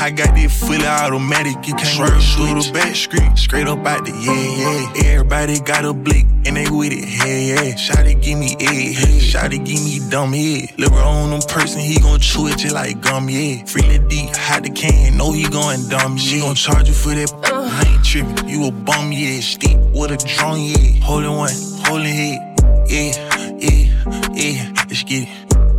I 0.00 0.10
got 0.10 0.34
this 0.34 0.56
fully 0.60 0.86
automatic, 0.86 1.66
you 1.66 1.74
can't 1.74 1.86
swerve 1.86 2.22
through 2.22 2.62
the 2.62 2.70
back 2.72 2.94
street, 2.94 3.36
straight 3.36 3.66
up 3.66 3.84
out 3.84 4.04
the 4.04 4.12
yeah, 4.12 4.94
yeah. 4.94 5.12
Everybody 5.12 5.58
got 5.58 5.84
a 5.84 5.92
blick, 5.92 6.24
and 6.46 6.56
they 6.56 6.70
with 6.70 6.92
it, 6.92 7.04
hey, 7.04 7.48
yeah. 7.48 7.74
Shotty 7.74 8.20
give 8.22 8.38
me 8.38 8.54
egg, 8.60 8.94
shotty 9.20 9.58
give 9.58 9.82
me 9.82 9.98
dumb 10.08 10.32
head. 10.32 10.70
Live 10.78 10.92
on 10.92 11.30
them 11.30 11.40
person, 11.42 11.80
he 11.80 11.98
gon' 11.98 12.20
chew 12.20 12.46
it 12.46 12.58
just 12.58 12.74
like 12.74 13.00
gum, 13.00 13.28
yeah. 13.28 13.64
Freely 13.64 13.98
deep, 14.08 14.30
hot 14.36 14.62
the 14.62 14.70
can, 14.70 15.16
know 15.16 15.32
he 15.32 15.48
going 15.48 15.88
dumb, 15.88 16.16
She 16.16 16.40
gon' 16.40 16.54
charge 16.54 16.86
you 16.86 16.94
for 16.94 17.10
that, 17.10 17.32
uh. 17.52 17.68
I 17.70 17.92
ain't 17.92 18.04
trippin', 18.04 18.48
you 18.48 18.68
a 18.68 18.70
bum, 18.70 19.10
yeah. 19.10 19.40
Stick 19.40 19.76
with 19.92 20.12
a 20.12 20.16
drum, 20.16 20.58
yeah. 20.60 21.02
Holding 21.02 21.32
one, 21.32 21.50
holding 21.84 22.14
head, 22.14 22.60
yeah, 22.88 23.58
yeah, 23.58 24.30
yeah. 24.32 24.72
Let's 24.88 25.02
get 25.02 25.26
it, 25.26 25.32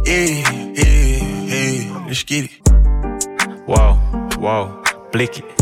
yeah, 0.05 0.73
yeah, 0.75 1.85
yeah. 1.87 2.05
Let's 2.05 2.23
get 2.23 2.43
it. 2.43 2.68
Whoa, 3.69 3.93
whoa, 4.39 4.83
blick 5.11 5.37
it. 5.37 5.57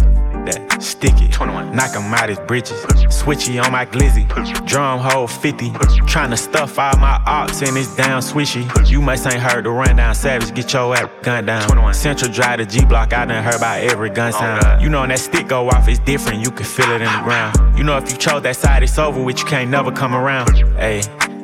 That 0.46 0.82
stick 0.82 1.22
it. 1.22 1.34
21. 1.34 1.76
Knock 1.76 1.94
him 1.94 2.14
out 2.14 2.30
his 2.30 2.40
britches. 2.40 2.82
Switchy 3.12 3.62
on 3.62 3.70
my 3.74 3.86
glizzy. 3.86 4.26
Drum 4.66 5.00
hole 5.00 5.28
50. 5.28 5.72
Tryna 6.08 6.38
stuff 6.38 6.80
all 6.80 6.96
my 7.00 7.22
ops 7.26 7.62
in 7.62 7.74
this 7.74 7.94
damn 7.98 8.22
swishy. 8.22 8.64
You 8.90 9.02
must 9.02 9.28
ain't 9.28 9.42
heard 9.42 9.66
the 9.66 9.72
rundown 9.72 10.16
savage. 10.16 10.56
Get 10.56 10.72
your 10.72 10.96
ass 10.96 11.10
gun 11.22 11.48
down. 11.48 11.68
21. 11.68 11.94
Central 11.96 12.32
drive 12.32 12.60
to 12.60 12.66
G 12.66 12.86
block. 12.86 13.12
I 13.12 13.26
done 13.26 13.44
heard 13.44 13.56
about 13.56 13.82
every 13.82 14.10
gun 14.10 14.32
oh, 14.34 14.40
sound. 14.40 14.82
you 14.82 14.88
know 14.88 15.02
when 15.02 15.10
that 15.10 15.20
stick 15.20 15.50
go 15.50 15.68
off, 15.68 15.90
it's 15.90 16.00
different. 16.00 16.46
You 16.46 16.52
can 16.52 16.66
feel 16.66 16.90
it 16.92 17.02
in 17.02 17.12
the 17.12 17.22
ground. 17.26 17.78
You 17.78 17.84
know 17.84 17.98
if 17.98 18.10
you 18.10 18.18
chose 18.18 18.42
that 18.44 18.56
side, 18.56 18.84
it's 18.84 18.98
over 18.98 19.22
with. 19.22 19.38
You 19.40 19.46
can't 19.46 19.70
never 19.70 19.92
come 19.92 20.16
around. 20.16 20.56
Hey. 20.78 21.02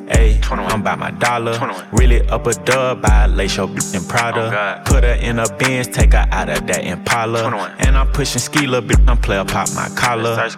Ayy, 0.08 0.40
I'm 0.50 0.80
about 0.80 0.98
my 0.98 1.10
dollar. 1.12 1.58
Really 1.92 2.20
up 2.28 2.46
a 2.46 2.52
dub, 2.52 3.02
buy 3.02 3.24
a 3.24 3.28
lace 3.28 3.56
your 3.56 3.68
bitch 3.68 3.94
and 3.96 4.08
Prada. 4.08 4.82
Put 4.84 5.04
her 5.04 5.14
in 5.14 5.38
a 5.38 5.48
Benz, 5.56 5.88
take 5.88 6.12
her 6.12 6.26
out 6.30 6.48
of 6.48 6.66
that 6.66 6.84
Impala. 6.84 7.74
And 7.78 7.96
I'm 7.96 8.10
pushing 8.12 8.40
ski 8.40 8.66
little 8.66 8.86
bit, 8.86 8.98
I'm 9.08 9.16
player 9.18 9.44
pop 9.44 9.68
my 9.74 9.88
collar. 9.96 10.48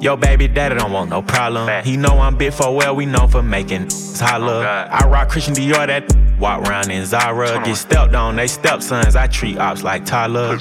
Yo, 0.00 0.16
baby 0.16 0.48
daddy 0.48 0.74
don't 0.74 0.90
want 0.90 1.10
no 1.10 1.22
problem. 1.22 1.84
He 1.84 1.96
know 1.96 2.18
I'm 2.18 2.36
big 2.36 2.52
for 2.52 2.74
well, 2.74 2.96
we 2.96 3.06
know 3.06 3.28
for 3.28 3.42
making 3.42 3.88
holler. 4.18 4.66
I 4.66 5.06
rock 5.06 5.28
Christian 5.28 5.54
Dior, 5.54 5.86
that 5.86 6.12
walk 6.40 6.66
around 6.66 6.90
in 6.90 7.06
Zara. 7.06 7.62
Get 7.64 7.76
stepped 7.76 8.14
on, 8.14 8.34
they 8.34 8.48
stepsons. 8.48 9.14
I 9.14 9.28
treat 9.28 9.58
ops 9.58 9.84
like 9.84 10.04
Tyler. 10.04 10.58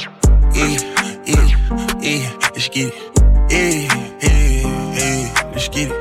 Yeah, 0.54 0.68
yeah, 0.68 1.24
yeah, 1.26 2.02
eh, 2.04 2.38
let's 2.42 2.70
get 2.70 2.94
it. 2.94 3.12
Yeah, 3.50 3.98
yeah, 4.22 4.94
yeah, 4.94 5.52
let's 5.52 5.70
get 5.70 5.90
it. 5.90 6.01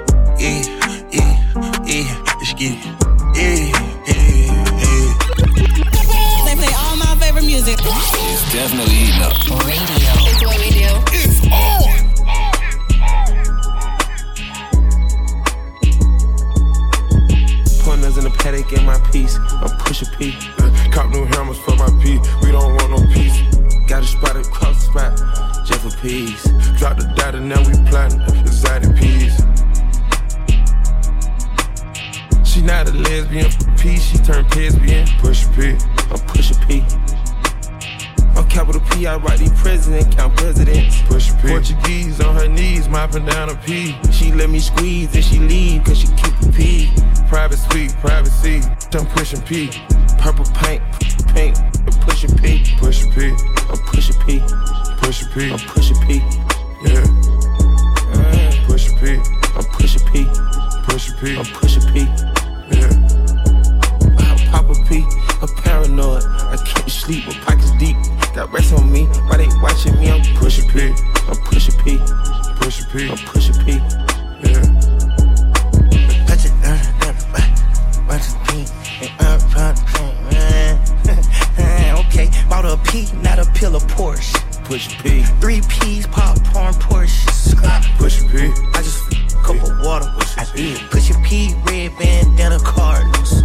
Pointers 18.42 18.72
in 18.72 18.87
my 18.87 18.98
piece. 19.11 19.37
I'm 19.37 19.76
push 19.79 20.03
a 20.03 20.07
P. 20.16 20.35
Uh, 20.59 20.70
cop 20.92 21.11
new 21.11 21.24
hammers 21.26 21.59
for 21.59 21.76
my 21.76 21.88
P. 22.03 22.18
We 22.42 22.53
don't 22.53 22.74
want 22.76 22.90
no 22.90 23.12
peace. 23.12 23.38
Got 23.87 24.03
a 24.03 24.07
spot 24.07 24.37
across 24.37 24.87
the 24.87 24.90
spot. 24.90 25.66
Just 25.66 25.81
for 25.81 26.00
peace. 26.00 26.42
Drop 26.79 26.96
the 26.96 27.12
data, 27.16 27.40
now 27.40 27.61
we 27.61 27.74
plotting. 27.88 28.20
Exotic 28.40 28.96
peas. 28.96 29.37
She 32.44 32.62
not 32.62 32.88
a 32.88 32.92
lesbian 32.92 33.50
for 33.50 33.70
peace. 33.76 34.05
She 34.05 34.18
turned 34.18 34.55
lesbian. 34.57 35.07
Push 35.18 35.44
a 35.44 35.48
P. 35.50 35.76
I'm 36.11 36.18
push 36.26 36.50
a 36.50 36.55
P. 36.66 36.85
On 38.37 38.48
capital 38.48 38.81
P, 38.92 39.07
I 39.07 39.16
write 39.16 39.38
the 39.38 39.53
president, 39.57 40.16
count 40.16 40.37
presidents. 40.37 41.03
Push 41.03 41.31
a 41.31 41.35
P. 41.37 41.48
Portuguese 41.48 42.20
on 42.20 42.35
her 42.37 42.48
knees, 42.48 42.88
mopping 42.88 43.26
down 43.26 43.50
a 43.50 43.55
P. 43.57 43.96
She 44.11 44.33
let 44.33 44.48
me 44.48 44.61
squeeze 44.61 45.14
and 45.14 45.24
she 45.24 45.38
leave, 45.38 45.85
cause 45.85 45.98
she 45.98 46.07
keep 46.09 46.40
a 46.40 46.53
P. 46.53 46.90
Private 47.31 47.59
suite, 47.59 47.93
privacy. 48.01 48.61
I'm 48.93 49.07
pushing 49.07 49.40
P. 49.43 49.71
Purple 50.19 50.45
paint, 50.47 50.83
paint, 51.29 51.57
I'm 51.61 52.01
pushing 52.01 52.37
P. 52.37 52.64
Push 52.77 53.05
a 53.05 53.11
P. 53.12 53.29
I'm 53.71 53.79
pushing 53.87 54.19
P. 54.27 54.40
Push 54.99 55.23
a 55.23 55.27
P. 55.31 55.53
I'm 55.53 55.59
pushing 55.61 55.97
P. 56.01 56.14
Yeah. 56.85 57.07
Push 58.66 58.90
a 58.90 58.97
P. 58.99 59.21
I'm 59.55 59.64
pushing 59.71 60.05
P. 60.11 60.27
Push 60.83 61.09
a 61.09 61.14
P. 61.21 61.37
I'm 61.38 61.45
pushing 61.45 61.87
P. 61.93 62.01
Yeah. 62.75 62.90
I 64.19 64.49
pop 64.51 64.69
a 64.69 64.75
P, 64.88 65.07
a 65.40 65.47
paranoid. 65.62 66.25
I 66.25 66.57
can't 66.66 66.90
sleep, 66.90 67.29
my 67.29 67.35
pockets 67.45 67.71
deep. 67.79 67.97
Got 68.35 68.53
rest 68.53 68.73
on 68.73 68.90
me, 68.90 69.05
why 69.29 69.37
they 69.37 69.47
watching 69.62 69.95
me? 70.01 70.11
I'm 70.11 70.37
pushing 70.37 70.69
P. 70.69 70.93
I'm 71.29 71.37
pushing 71.45 71.79
P. 71.85 71.97
Push 72.57 72.83
a 72.83 72.87
P. 72.87 73.09
I'm 73.09 73.16
pushing 73.19 73.55
P. 73.64 73.79
Yeah. 74.43 74.80
Okay, 82.20 82.48
bought 82.48 82.64
a 82.64 82.76
P, 82.90 83.06
not 83.22 83.38
a 83.38 83.44
pill 83.52 83.76
of 83.76 83.83
Porsche. 83.85 84.35
Push 84.64 85.02
P. 85.02 85.22
Three 85.40 85.61
P's, 85.68 86.06
popcorn, 86.06 86.74
Porsche. 86.74 87.26
Push 87.98 88.20
P. 88.30 88.52
I 88.74 88.83
just 88.83 89.12
f- 89.12 89.42
cup 89.42 89.56
of 89.56 89.85
water. 89.85 90.06
I 90.37 90.46
did. 90.54 90.78
Push 90.90 91.11
a 91.11 91.14
P, 91.20 91.54
red 91.64 91.96
bandana 91.98 92.59
Cardinals. 92.61 93.42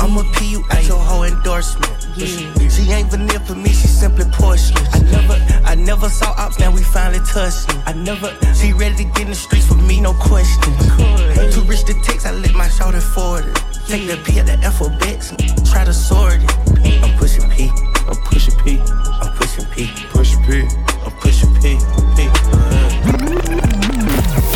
I'm 0.00 0.16
a 0.16 0.24
P, 0.34 0.50
you 0.52 0.64
at 0.70 0.86
your 0.86 0.98
whole 0.98 1.24
endorsement. 1.24 1.92
Yeah. 2.16 2.68
She 2.68 2.90
ain't 2.90 3.10
vanilla 3.10 3.40
for 3.40 3.54
me, 3.54 3.70
she 3.70 3.88
simply 3.88 4.24
porcelain. 4.32 4.86
I 4.92 4.98
never, 5.00 5.34
I 5.64 5.74
never 5.74 6.08
saw 6.08 6.32
ops, 6.36 6.58
now 6.58 6.70
we 6.72 6.82
finally 6.82 7.24
touched. 7.26 7.74
I 7.86 7.92
never, 7.92 8.30
she 8.54 8.72
ready 8.72 8.96
to 8.96 9.04
get 9.04 9.22
in 9.22 9.28
the 9.28 9.34
streets 9.34 9.66
for 9.66 9.74
me, 9.74 10.00
no 10.00 10.12
question. 10.14 11.25
Too 11.52 11.62
rich 11.62 11.84
to 11.84 11.94
text, 12.02 12.26
I 12.26 12.32
let 12.32 12.54
my 12.54 12.68
shoulder 12.68 13.00
forward 13.00 13.46
it. 13.46 13.56
Take 13.86 14.06
the 14.08 14.16
P 14.24 14.38
at 14.40 14.46
the 14.46 14.58
alphabets 14.64 15.30
and 15.30 15.66
try 15.66 15.84
to 15.84 15.92
sort 15.92 16.40
it. 16.42 17.02
I'm 17.02 17.16
pushing 17.18 17.48
P, 17.50 17.70
I'm 18.08 18.16
pushing 18.24 18.54
P. 18.64 18.80
I'm 18.80 19.32
pushing 19.36 19.64
P, 19.66 19.88
Push 20.10 20.34
a 20.34 20.38
P. 20.46 20.68
I'm 21.04 21.12
pushing 21.20 21.52
P. 21.60 21.76
P. 22.16 22.24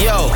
Yo, 0.03 0.29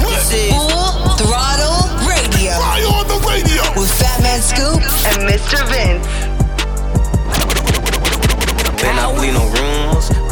this 0.00 0.32
is 0.32 0.52
Full 0.52 1.16
Throttle 1.20 1.84
Radio 2.08 2.56
Fly 2.56 2.80
on 2.88 3.06
the 3.08 3.18
radio. 3.28 3.62
with 3.78 3.90
Fat 4.00 4.20
Man 4.22 4.40
Scoop 4.40 4.80
and 5.12 5.28
Mr. 5.28 5.60
Vince. 5.68 6.17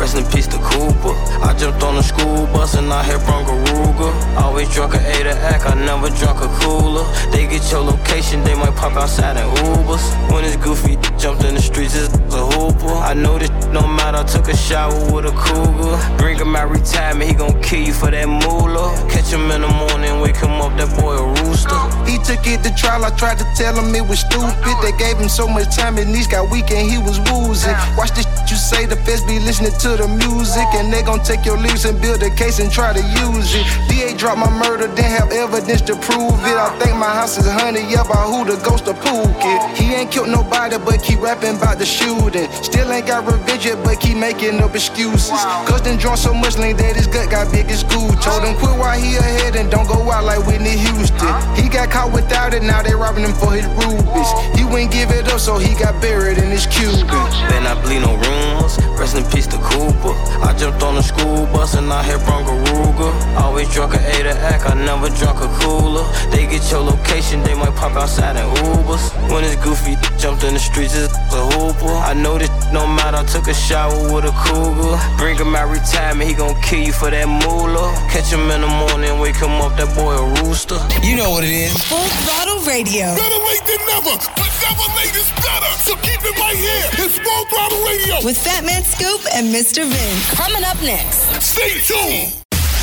Rest 0.06 0.18
in 0.18 0.24
peace 0.30 0.46
to 0.46 0.58
Cooper. 0.58 1.18
I 1.42 1.52
jumped 1.58 1.82
on 1.82 1.96
the 1.96 2.02
school 2.02 2.46
bus 2.54 2.76
and 2.76 2.92
I 2.92 3.02
hit 3.02 3.18
Bronco 3.26 3.58
Ruger. 3.66 4.12
Always 4.36 4.72
drunk 4.72 4.94
a 4.94 4.98
A 4.98 5.24
to 5.24 5.34
act, 5.50 5.66
I 5.66 5.74
never 5.74 6.10
drunk 6.10 6.38
a 6.46 6.48
cooler. 6.62 7.02
They 7.32 7.44
get 7.48 7.68
your 7.72 7.80
location, 7.80 8.44
they 8.44 8.54
might 8.54 8.76
pop 8.76 8.92
outside 8.92 9.36
in 9.36 9.42
Ubers. 9.66 10.06
When 10.30 10.44
it's 10.44 10.54
goofy, 10.58 10.94
jumped 11.18 11.42
in 11.42 11.56
the 11.56 11.60
streets, 11.60 11.96
it's 11.96 12.14
a 12.14 12.46
hooper. 12.54 12.94
I 13.02 13.14
know 13.14 13.36
this 13.36 13.50
no 13.74 13.82
matter, 13.82 14.18
I 14.18 14.22
took 14.22 14.46
a 14.46 14.56
shower 14.56 14.94
with 15.10 15.26
a 15.26 15.34
cougar. 15.34 15.98
Bring 16.18 16.38
him 16.38 16.54
out 16.54 16.70
retirement, 16.70 17.28
he 17.28 17.34
gon' 17.34 17.60
kill 17.60 17.82
you 17.82 17.92
for 17.92 18.12
that 18.12 18.28
moolah. 18.28 18.94
Catch 19.10 19.34
him 19.34 19.50
in 19.50 19.62
the 19.62 19.72
morning, 19.74 20.20
wake 20.20 20.36
him 20.36 20.54
up, 20.62 20.70
that 20.78 20.86
boy 21.00 21.18
a 21.18 21.26
rooster. 21.42 21.74
He 22.06 22.22
took 22.22 22.46
it 22.46 22.62
to 22.62 22.70
trial, 22.78 23.04
I 23.04 23.10
tried 23.10 23.38
to 23.38 23.46
tell 23.58 23.74
him 23.74 23.92
it 23.92 24.06
was 24.06 24.20
stupid. 24.20 24.76
They 24.82 24.94
gave 25.02 25.18
him 25.18 25.28
so 25.28 25.48
much 25.48 25.74
time, 25.74 25.96
his 25.96 26.06
knees 26.06 26.28
got 26.28 26.48
weak 26.48 26.70
and 26.70 26.86
he 26.88 26.98
was 26.98 27.18
woozy. 27.26 27.74
Watch 27.98 28.14
this 28.14 28.22
shit 28.22 28.50
you 28.50 28.56
say, 28.56 28.86
the 28.86 28.94
feds 29.02 29.22
be 29.24 29.40
listening 29.40 29.74
to 29.80 29.95
the 29.96 30.08
music. 30.08 30.68
And 30.74 30.92
they 30.92 31.02
gon' 31.02 31.22
take 31.22 31.44
your 31.44 31.58
lyrics 31.58 31.84
and 31.84 32.00
build 32.00 32.22
a 32.22 32.30
case 32.30 32.58
and 32.58 32.70
try 32.70 32.92
to 32.92 33.02
use 33.26 33.54
it. 33.54 33.64
DA 33.88 34.14
dropped 34.16 34.38
my 34.38 34.50
murder, 34.50 34.88
didn't 34.88 35.16
have 35.16 35.32
evidence 35.32 35.82
to 35.82 35.94
prove 35.96 36.38
it. 36.44 36.56
I 36.56 36.70
think 36.78 36.96
my 36.96 37.10
house 37.10 37.38
is 37.38 37.46
honey 37.48 37.84
up 37.96 38.08
by 38.08 38.22
who 38.24 38.44
the 38.44 38.56
ghost 38.62 38.86
of 38.88 38.96
Pookie. 38.96 39.58
He 39.76 39.94
ain't 39.94 40.10
killed 40.10 40.28
nobody, 40.28 40.78
but 40.78 41.02
keep 41.02 41.20
rapping 41.20 41.56
about 41.56 41.78
the 41.78 41.86
shooting. 41.86 42.50
Still 42.62 42.90
ain't 42.92 43.06
got 43.06 43.26
revenge 43.26 43.66
yet, 43.66 43.82
but 43.84 44.00
keep 44.00 44.16
making 44.16 44.60
up 44.60 44.74
excuses. 44.74 45.30
Cause 45.66 45.82
then 45.82 45.98
drunk 45.98 46.18
so 46.18 46.34
much 46.34 46.58
lean 46.58 46.76
that 46.76 46.96
his 46.96 47.06
gut 47.06 47.30
got 47.30 47.50
big 47.52 47.70
as 47.70 47.82
goo. 47.84 48.08
Told 48.20 48.44
him 48.44 48.56
quit 48.56 48.76
while 48.78 48.98
he 48.98 49.16
ahead 49.16 49.56
and 49.56 49.70
don't 49.70 49.88
go 49.88 50.10
out 50.10 50.24
like 50.24 50.44
Whitney 50.46 50.76
Houston. 50.76 51.32
He 51.54 51.68
got 51.68 51.90
caught 51.90 52.12
without 52.12 52.54
it, 52.54 52.62
now 52.62 52.82
they 52.82 52.94
robbing 52.94 53.24
him 53.24 53.34
for 53.34 53.52
his 53.52 53.66
rubies. 53.80 54.30
He 54.56 54.64
wouldn't 54.64 54.92
give 54.92 55.10
it 55.10 55.28
up, 55.28 55.40
so 55.40 55.58
he 55.58 55.74
got 55.74 56.00
buried 56.00 56.38
in 56.38 56.50
his 56.50 56.66
Cuban. 56.66 57.06
Then 57.48 57.66
I 57.66 57.74
bleed 57.82 58.00
no 58.00 58.16
rumors. 58.16 58.78
Rest 58.98 59.16
in 59.16 59.24
peace 59.30 59.46
to 59.48 59.58
Cooper. 59.86 60.14
I 60.42 60.54
jumped 60.58 60.82
on 60.82 60.94
the 60.96 61.02
school 61.02 61.46
bus 61.46 61.74
and 61.74 61.92
I 61.92 62.02
hit 62.02 62.18
Bronco 62.24 62.52
Ruger. 62.66 63.12
Always 63.36 63.68
drunk 63.72 63.94
a 63.94 63.98
A 63.98 64.22
to 64.24 64.34
act, 64.52 64.66
I 64.66 64.74
never 64.74 65.08
drunk 65.10 65.38
a 65.40 65.48
cooler. 65.60 66.04
They 66.30 66.46
get 66.46 66.68
your 66.70 66.80
location, 66.80 67.42
they 67.42 67.54
might 67.54 67.74
pop 67.76 67.94
outside 67.94 68.36
in 68.36 68.46
Ubers. 68.66 69.04
When 69.30 69.44
it's 69.44 69.56
goofy, 69.62 69.96
jumped 70.18 70.44
in 70.44 70.54
the 70.54 70.60
streets, 70.60 70.94
it's 70.96 71.14
a 71.14 71.42
hooper. 71.54 71.94
I 72.10 72.14
know 72.14 72.38
this 72.38 72.50
no 72.72 72.86
matter, 72.86 73.18
I 73.18 73.24
took 73.24 73.46
a 73.48 73.54
shower 73.54 74.12
with 74.12 74.24
a 74.24 74.34
cougar. 74.44 74.98
Bring 75.18 75.36
him 75.38 75.54
out 75.54 75.70
retirement, 75.70 76.28
he 76.28 76.34
gon' 76.34 76.60
kill 76.62 76.80
you 76.80 76.92
for 76.92 77.10
that 77.10 77.28
moolah. 77.28 77.94
Catch 78.10 78.32
him 78.32 78.50
in 78.50 78.60
the 78.62 78.72
morning, 78.82 79.20
wake 79.20 79.36
him 79.36 79.60
up, 79.62 79.76
that 79.78 79.94
boy 79.94 80.14
a 80.14 80.26
rooster. 80.42 80.78
You 81.02 81.16
know 81.16 81.30
what 81.30 81.44
it 81.44 81.50
is. 81.50 81.72
Full 81.84 81.98
Throttle 82.26 82.55
Radio 82.66 83.14
Better 83.14 83.40
late 83.46 83.62
than 83.66 83.78
never, 83.86 84.16
but 84.34 84.50
never 84.58 84.86
late 84.98 85.14
is 85.14 85.30
better. 85.38 85.70
So 85.86 85.94
keep 86.02 86.18
it 86.18 86.34
right 86.38 86.56
here. 86.58 87.06
It's 87.06 87.16
Full 87.18 87.44
Throttle 87.46 87.78
Radio. 87.86 88.24
with 88.26 88.36
Fat 88.38 88.64
Man 88.64 88.82
Scoop 88.82 89.22
and 89.34 89.54
Mr. 89.54 89.86
Vince. 89.86 90.30
Coming 90.34 90.64
up 90.64 90.80
next. 90.82 91.30
Stay 91.42 91.78
tuned. 91.86 92.34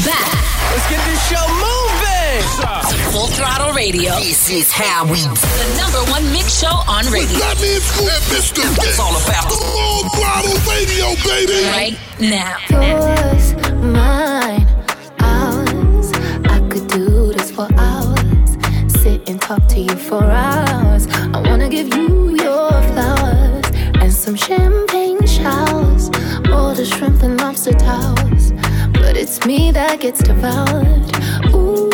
Back. 0.08 0.32
Let's 0.72 0.88
get 0.90 1.04
this 1.06 1.20
show 1.28 1.44
moving. 1.60 3.12
Full 3.12 3.28
Throttle 3.36 3.74
Radio. 3.74 4.16
This 4.20 4.50
is 4.50 4.72
how 4.72 5.04
we 5.06 5.20
The 5.20 5.76
number 5.78 6.00
one 6.12 6.24
mix 6.32 6.60
show 6.60 6.74
on 6.88 7.06
radio. 7.12 7.38
That 7.40 7.60
means 7.60 7.84
Scoop 7.84 8.08
and 8.08 8.24
Mr. 8.32 8.64
It's 8.88 9.00
all 9.00 9.16
about 9.20 9.52
the 9.52 9.60
Full 9.60 10.10
Throttle 10.16 10.60
Radio, 10.72 11.12
baby. 11.28 11.60
Right 11.76 11.96
now. 12.20 12.56
Yours, 12.72 13.54
mine, 13.84 14.43
talk 19.44 19.68
to 19.68 19.78
you 19.78 19.96
for 19.96 20.24
hours. 20.24 21.06
I 21.34 21.42
wanna 21.48 21.68
give 21.68 21.94
you 21.94 22.30
your 22.30 22.72
flowers 22.92 23.66
and 24.02 24.12
some 24.12 24.36
champagne 24.38 25.26
showers. 25.28 26.10
All 26.50 26.74
the 26.74 26.86
shrimp 26.86 27.22
and 27.24 27.38
lobster 27.42 27.74
towers. 27.74 28.54
But 28.94 29.18
it's 29.18 29.46
me 29.46 29.72
that 29.72 30.00
gets 30.00 30.24
devoured. 30.24 31.10
Ooh, 31.54 31.90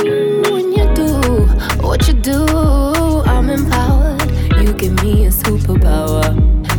when 0.53 0.73
you 0.77 0.85
do 0.93 1.09
what 1.81 2.07
you 2.07 2.13
do, 2.13 2.45
I'm 3.25 3.49
empowered. 3.49 4.29
You 4.61 4.71
give 4.73 5.01
me 5.03 5.25
a 5.25 5.31
superpower. 5.31 6.29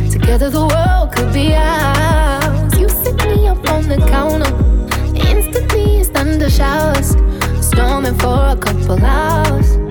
Together 0.09 0.49
the 0.49 0.65
world 0.73 1.11
could 1.13 1.33
be 1.33 1.53
ours. 1.53 2.79
You 2.79 2.87
sit 2.87 3.17
me 3.27 3.45
up 3.49 3.69
on 3.69 3.89
the 3.89 3.97
counter. 4.15 4.53
Instantly 5.29 5.99
it's 5.99 6.09
thunder 6.09 6.49
showers. 6.49 7.09
Storming 7.59 8.17
for 8.19 8.39
a 8.55 8.55
couple 8.55 9.03
hours. 9.03 9.90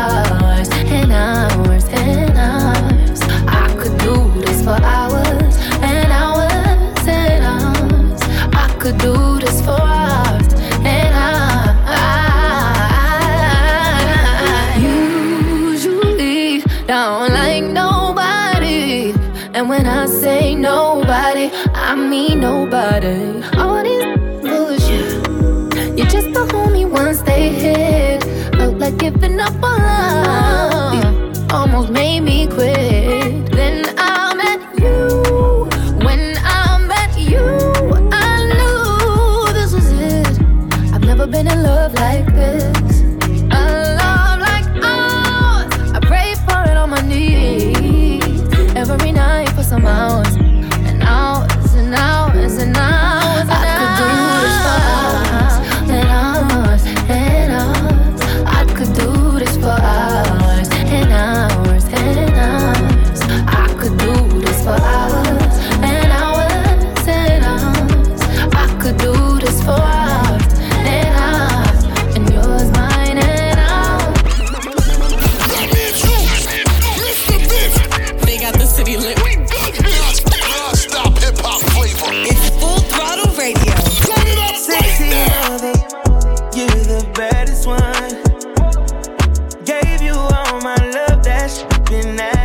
my 90.63 90.75
love 90.75 91.23
that's 91.23 91.63
been 91.89 92.15
that 92.17 92.40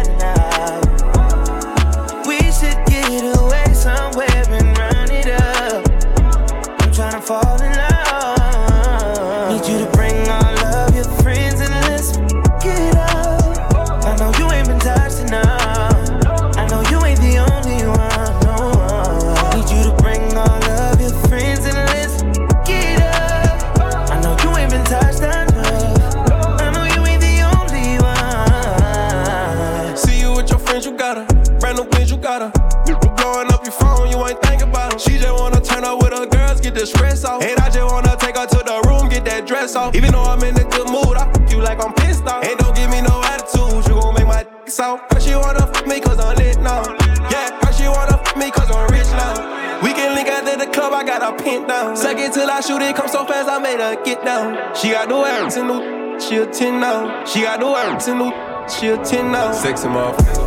Till 52.46 52.54
I 52.54 52.60
shoot 52.60 52.80
it, 52.80 52.94
come 52.94 53.08
so 53.08 53.24
fast, 53.26 53.48
I 53.48 53.58
made 53.58 53.80
her 53.80 54.00
get 54.04 54.24
down. 54.24 54.72
She 54.76 54.90
got 54.90 55.08
no 55.08 55.24
ass 55.24 55.56
and 55.56 55.68
the 55.68 56.20
she 56.20 56.36
a 56.36 56.46
10 56.46 56.78
now. 56.78 57.24
She 57.24 57.40
got 57.40 57.58
no 57.58 57.74
ass 57.74 58.06
and 58.06 58.20
the 58.20 58.68
she 58.68 58.86
a 58.86 58.96
10 59.04 59.32
now. 59.32 59.50
Sexy 59.50 59.88
motherfucker. 59.88 60.46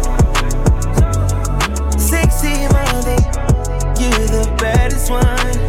Sexy 1.99 2.53
mother, 2.71 3.19
You're 3.99 4.27
the 4.31 4.55
baddest 4.57 5.11
one. 5.11 5.68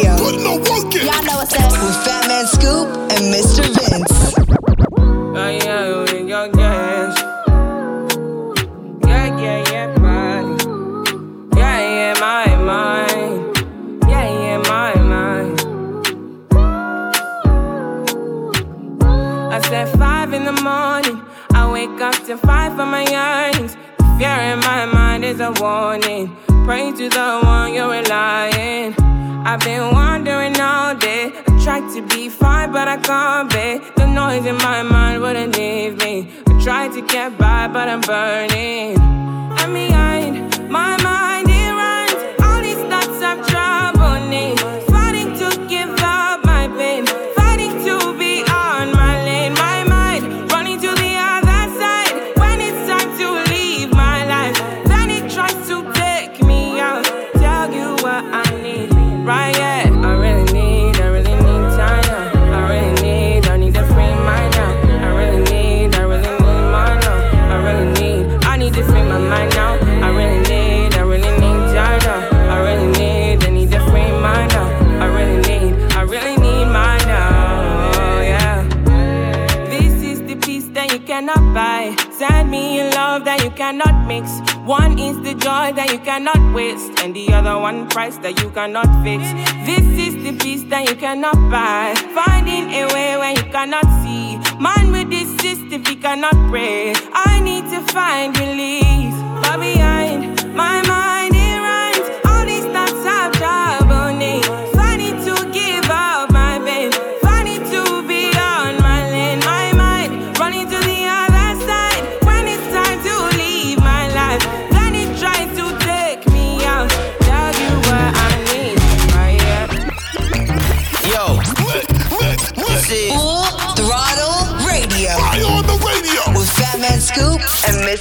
radio. 0.00 0.16
Putting 0.24 0.44
no 0.44 0.56
work 0.56 0.94
in. 0.94 1.06
Y'all 1.06 1.22
know 1.24 1.36
what's 1.38 1.54
up 1.54 1.70
with 1.70 1.96
Fat 2.04 2.28
Man 2.28 2.46
Scoop 2.46 2.88
and 3.10 3.32
Mr. 3.32 3.69
This 89.18 89.98
is 89.98 90.14
the 90.22 90.38
peace 90.38 90.62
that 90.70 90.88
you 90.88 90.94
cannot 90.94 91.34
buy. 91.50 91.94
Finding 92.14 92.70
a 92.70 92.86
way 92.94 93.16
when 93.18 93.34
you 93.34 93.42
cannot 93.50 93.84
see. 94.02 94.38
Man 94.62 94.92
with 94.92 95.10
this 95.10 95.28
system, 95.38 95.84
he 95.84 95.96
cannot 95.96 96.34
pray. 96.48 96.94
I 97.12 97.40
need 97.40 97.64
to 97.74 97.80
find 97.92 98.38
relief. 98.38 99.09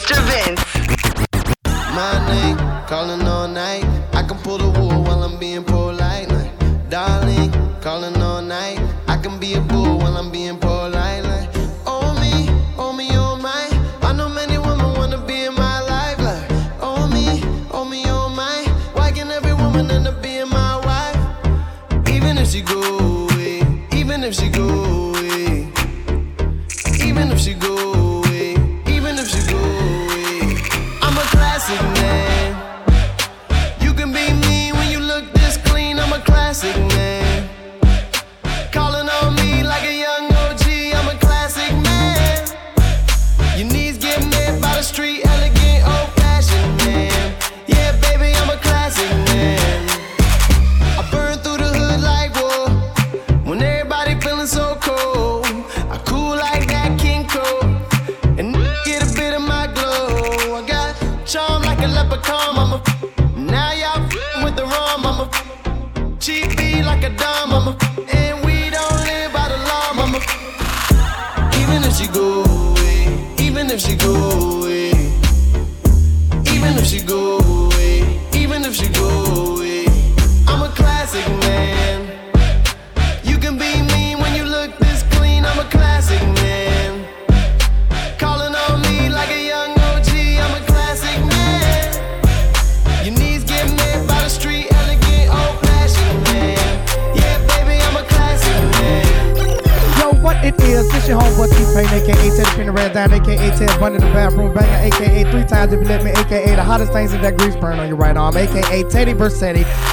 Mr. 0.10 0.24
Vince. 0.26 0.69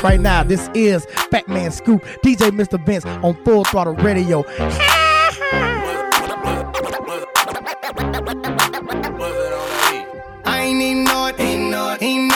Right 0.05 0.21
now, 0.21 0.45
this 0.45 0.71
is 0.75 1.05
Fat 1.31 1.49
Man 1.49 1.73
Scoop, 1.73 2.05
DJ 2.23 2.51
Mr. 2.51 2.79
Vince 2.87 3.05
on 3.05 3.35
Full 3.45 3.65
Throttle 3.65 3.95
Radio. 3.95 4.45
I 10.45 10.61
ain't 10.63 10.81
even 10.81 11.05
know 11.05 11.27
it, 11.27 11.41
ain't 11.41 11.71
know 11.71 11.93
it, 11.95 12.03
ain't. 12.03 12.27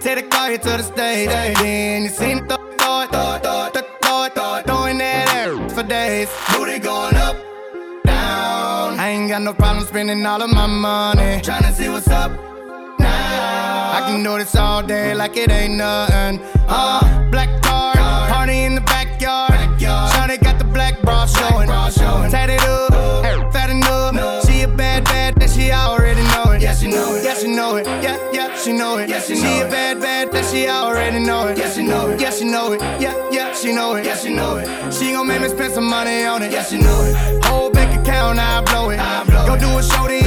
Take 0.00 0.16
the 0.16 0.22
car 0.28 0.50
here 0.50 0.58
to 0.58 0.68
the 0.68 0.82
stage, 0.82 1.30
like 15.34 15.48
it 15.48 15.52
ain't 15.52 15.74
nothing. 15.74 16.40
Uh, 16.68 17.30
black 17.30 17.62
card, 17.62 17.96
party 17.96 18.64
in 18.64 18.74
the 18.74 18.80
backyard. 18.82 19.52
Shawty 19.78 20.42
got 20.42 20.58
the 20.58 20.64
black 20.64 21.00
bra 21.02 21.26
showing, 21.26 21.68
tatted 22.30 22.60
up, 22.60 23.52
fat 23.52 23.70
enough. 23.70 24.46
She 24.46 24.62
a 24.62 24.68
bad, 24.68 25.04
bad, 25.04 25.34
that 25.36 25.50
she 25.50 25.72
already 25.72 26.22
know 26.22 26.52
it. 26.52 26.62
Yeah, 26.62 26.74
she 26.74 26.88
know 26.88 27.14
it. 27.16 27.24
Yeah, 27.24 27.34
she 27.34 27.48
know 27.48 27.76
it. 27.76 27.86
Yeah, 27.86 28.18
yeah, 28.32 28.56
she 28.56 28.72
know 28.72 28.98
it. 28.98 29.08
Yeah, 29.08 29.20
she, 29.20 29.34
know 29.34 29.40
she 29.40 29.60
a 29.60 29.68
bad, 29.68 30.00
bad, 30.00 30.32
that 30.32 30.44
she 30.50 30.68
already 30.68 31.18
know 31.18 31.48
it. 31.48 31.58
Yeah, 31.58 31.70
she 31.70 31.82
know 31.82 32.10
it. 32.10 32.20
Yeah, 32.20 32.30
she 32.30 32.44
know 32.44 32.72
it. 32.72 32.80
Yeah, 33.00 33.30
yeah, 33.30 33.54
she 33.54 33.72
know 33.72 33.94
it. 33.96 34.04
Yeah, 34.04 34.16
she 34.16 34.34
know 34.34 34.56
it. 34.56 34.92
She 34.92 35.12
gon' 35.12 35.26
make 35.26 35.40
me 35.40 35.48
spend 35.48 35.74
some 35.74 35.88
money 35.88 36.24
on 36.24 36.42
it. 36.42 36.52
Yeah, 36.52 36.62
she 36.62 36.78
know 36.78 37.04
it. 37.04 37.44
Whole 37.44 37.70
bank 37.70 38.00
account, 38.00 38.38
I 38.38 38.62
blow 38.62 38.90
it. 38.90 38.98
Go 39.28 39.56
do 39.58 39.78
a 39.78 39.82
show 39.82 40.06
then, 40.06 40.22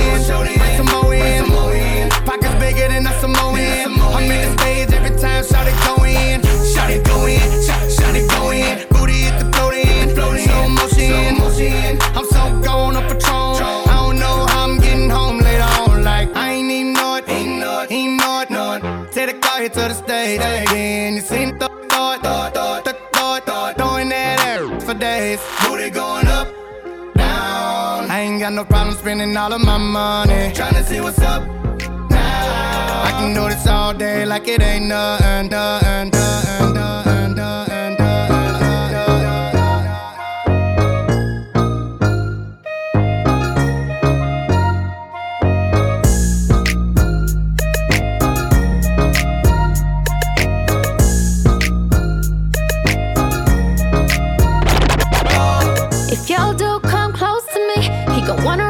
bring 0.57 0.77
some 0.77 1.01
more 1.01 1.13
in. 1.13 1.86
Pockets 2.27 2.55
bigger 2.55 2.89
than 2.89 3.07
a 3.07 3.13
Samoan. 3.21 3.55
I'm 3.55 4.29
in 4.29 4.41
the 4.43 4.57
stage 4.59 4.91
every 4.91 5.17
time, 5.17 5.45
shout 5.45 5.65
it 5.65 5.77
go 5.87 6.03
in. 6.03 6.43
Shout 6.73 6.89
it 6.89 7.05
go 7.05 7.25
in, 7.25 7.39
shout, 7.63 8.15
it 8.17 8.29
go 8.29 8.51
in. 8.51 8.85
Booty 8.89 9.13
hit 9.13 9.39
the 9.39 9.49
float 9.53 9.75
in, 9.75 10.13
slow 10.13 10.67
motion. 10.67 11.97
I'm 12.17 12.25
so 12.25 12.61
gone 12.61 12.97
on 12.97 13.03
Patron. 13.03 13.63
I 13.87 13.95
don't 14.01 14.19
know 14.19 14.45
how 14.45 14.65
I'm 14.65 14.77
getting 14.77 15.09
home 15.09 15.39
later 15.39 15.63
on. 15.79 16.03
Like, 16.03 16.27
I 16.35 16.51
ain't 16.51 16.69
even 16.69 16.91
know 16.91 17.15
it, 17.15 17.29
ain't 17.29 17.61
know 17.61 17.83
it, 17.83 17.91
ain't 17.93 18.19
know 18.19 18.73
it. 18.73 19.13
Take 19.13 19.31
the 19.31 19.39
car 19.39 19.61
here 19.61 19.69
to 19.69 19.79
the 19.79 19.93
stage. 19.93 20.41
Then 20.41 21.13
you 21.15 21.21
seen 21.21 21.57
the 21.57 21.69
thought, 21.87 22.23
thought, 22.23 22.53
thought, 22.53 22.83
thought, 22.83 23.13
thought, 23.13 23.45
thought. 23.45 23.77
throwing 23.77 24.09
that 24.09 24.45
air 24.45 24.79
for 24.81 24.93
days. 24.93 25.39
Booty 25.63 25.89
going 25.89 26.27
up, 26.27 26.49
down. 27.15 28.11
I 28.11 28.19
ain't 28.19 28.41
got 28.41 28.51
no 28.51 28.65
problem 28.65 28.97
spending 28.97 29.37
all 29.37 29.53
of 29.53 29.61
my 29.61 29.77
money. 29.77 30.51
Tryna 30.51 30.83
see 30.83 30.99
what's 30.99 31.19
up 31.19 31.66
can 33.17 33.33
do 33.33 33.49
this 33.49 33.67
all 33.67 33.93
day 33.93 34.25
like 34.25 34.47
it 34.47 34.61
ain't 34.61 34.85
nothing, 34.85 35.49
nothing, 35.49 36.11
If 56.09 56.29
y'all 56.29 56.53
do 56.53 56.79
come 56.81 57.13
close 57.13 57.45
to 57.53 57.59
me, 57.69 57.81
he 58.13 58.21
gon' 58.27 58.43
wanna 58.43 58.66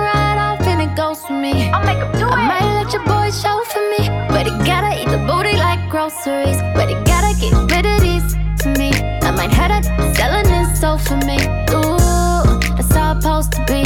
groceries. 5.98 6.60
But 6.76 6.90
he 6.90 6.96
gotta 7.12 7.34
get 7.42 7.54
rid 7.74 7.86
of 7.94 8.00
these 8.06 8.30
to 8.62 8.68
me. 8.78 8.90
I 9.28 9.32
might 9.32 9.52
have 9.60 9.70
that 9.74 9.86
selling 10.16 10.48
his 10.56 10.70
soul 10.80 10.98
for 11.08 11.18
me. 11.30 11.38
Ooh, 11.74 12.60
that's 12.78 12.94
how 12.94 13.14
it's 13.14 13.24
supposed 13.24 13.52
to 13.54 13.62
be. 13.72 13.82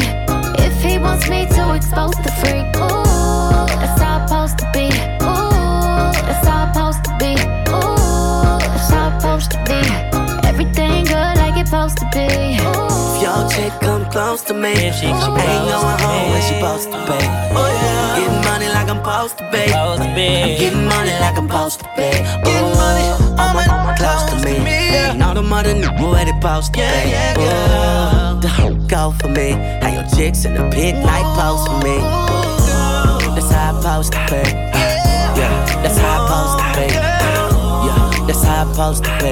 If 0.66 0.76
he 0.84 0.98
wants 0.98 1.30
me 1.30 1.48
to 1.56 1.64
expose 1.74 2.16
the 2.26 2.34
freak, 2.40 2.68
ooh, 2.84 3.64
that's 3.80 4.02
how 4.04 4.16
it's 4.20 4.28
supposed 4.28 4.58
to 4.60 4.68
be. 4.76 4.88
Ooh, 5.24 6.12
that's 6.28 6.48
how 6.52 6.68
it's 6.68 6.76
supposed 6.76 7.04
to 7.08 7.14
be. 7.22 7.34
Ooh, 7.78 8.60
that's 8.74 8.92
how 8.92 9.08
it's 9.08 9.24
supposed 9.24 9.50
to 9.56 9.60
be. 9.70 9.82
Everything 10.52 11.06
good 11.14 11.36
like 11.44 11.56
it's 11.62 11.70
supposed 11.70 11.98
to 12.04 12.08
be. 12.12 12.28
Ooh. 12.60 12.92
If 13.24 13.56
chick 13.56 13.74
come 13.80 13.91
close 14.12 14.42
to 14.44 14.54
me, 14.54 14.76
she 14.92 15.08
ain't 15.08 15.20
going 15.20 15.40
home 16.04 16.32
when 16.32 16.42
she 16.42 16.56
supposed 16.56 16.92
to 16.92 16.98
be. 17.08 17.18
Getting 18.20 18.42
money 18.44 18.68
like 18.68 18.90
I'm 18.90 18.98
supposed 18.98 19.38
to 19.38 19.44
be. 19.52 19.74
I'm 19.74 20.00
getting 20.60 20.86
money 20.86 21.12
like 21.24 21.38
I'm 21.38 21.48
supposed 21.48 21.80
to 21.80 21.86
be. 21.96 22.12
Getting 22.44 22.76
money, 22.76 23.08
all 23.40 23.54
my 23.56 23.96
close 23.98 24.24
to 24.30 24.36
me. 24.46 24.58
And 24.58 25.24
all 25.24 25.34
the 25.34 25.42
mother 25.42 25.74
niggas 25.74 26.12
where 26.12 26.26
they 26.26 26.32
supposed 26.32 26.74
to 26.74 26.80
be. 26.80 26.84
Ooh, 27.40 28.42
the 28.42 28.50
hoe 28.50 28.76
go 28.88 29.12
for 29.20 29.30
me. 29.30 29.52
How 29.82 29.94
your 29.94 30.08
chicks 30.16 30.44
in 30.44 30.56
the 30.56 30.70
pit 30.70 30.96
like 31.06 31.26
post 31.40 31.68
for 31.68 31.80
me. 31.80 31.98
That's 33.36 33.52
how 33.52 33.72
I 33.72 33.80
supposed 33.80 34.12
to 34.14 34.20
be. 34.30 34.44
Yeah, 35.40 35.66
that's 35.84 35.98
how 35.98 36.20
I 36.20 36.28
supposed 36.28 36.58
to 36.60 36.66
be. 36.76 36.88
Yeah, 37.88 38.28
that's 38.28 38.44
how 38.44 38.62
I 38.62 38.72
supposed 38.72 39.04
to 39.06 39.12
be. 39.24 39.32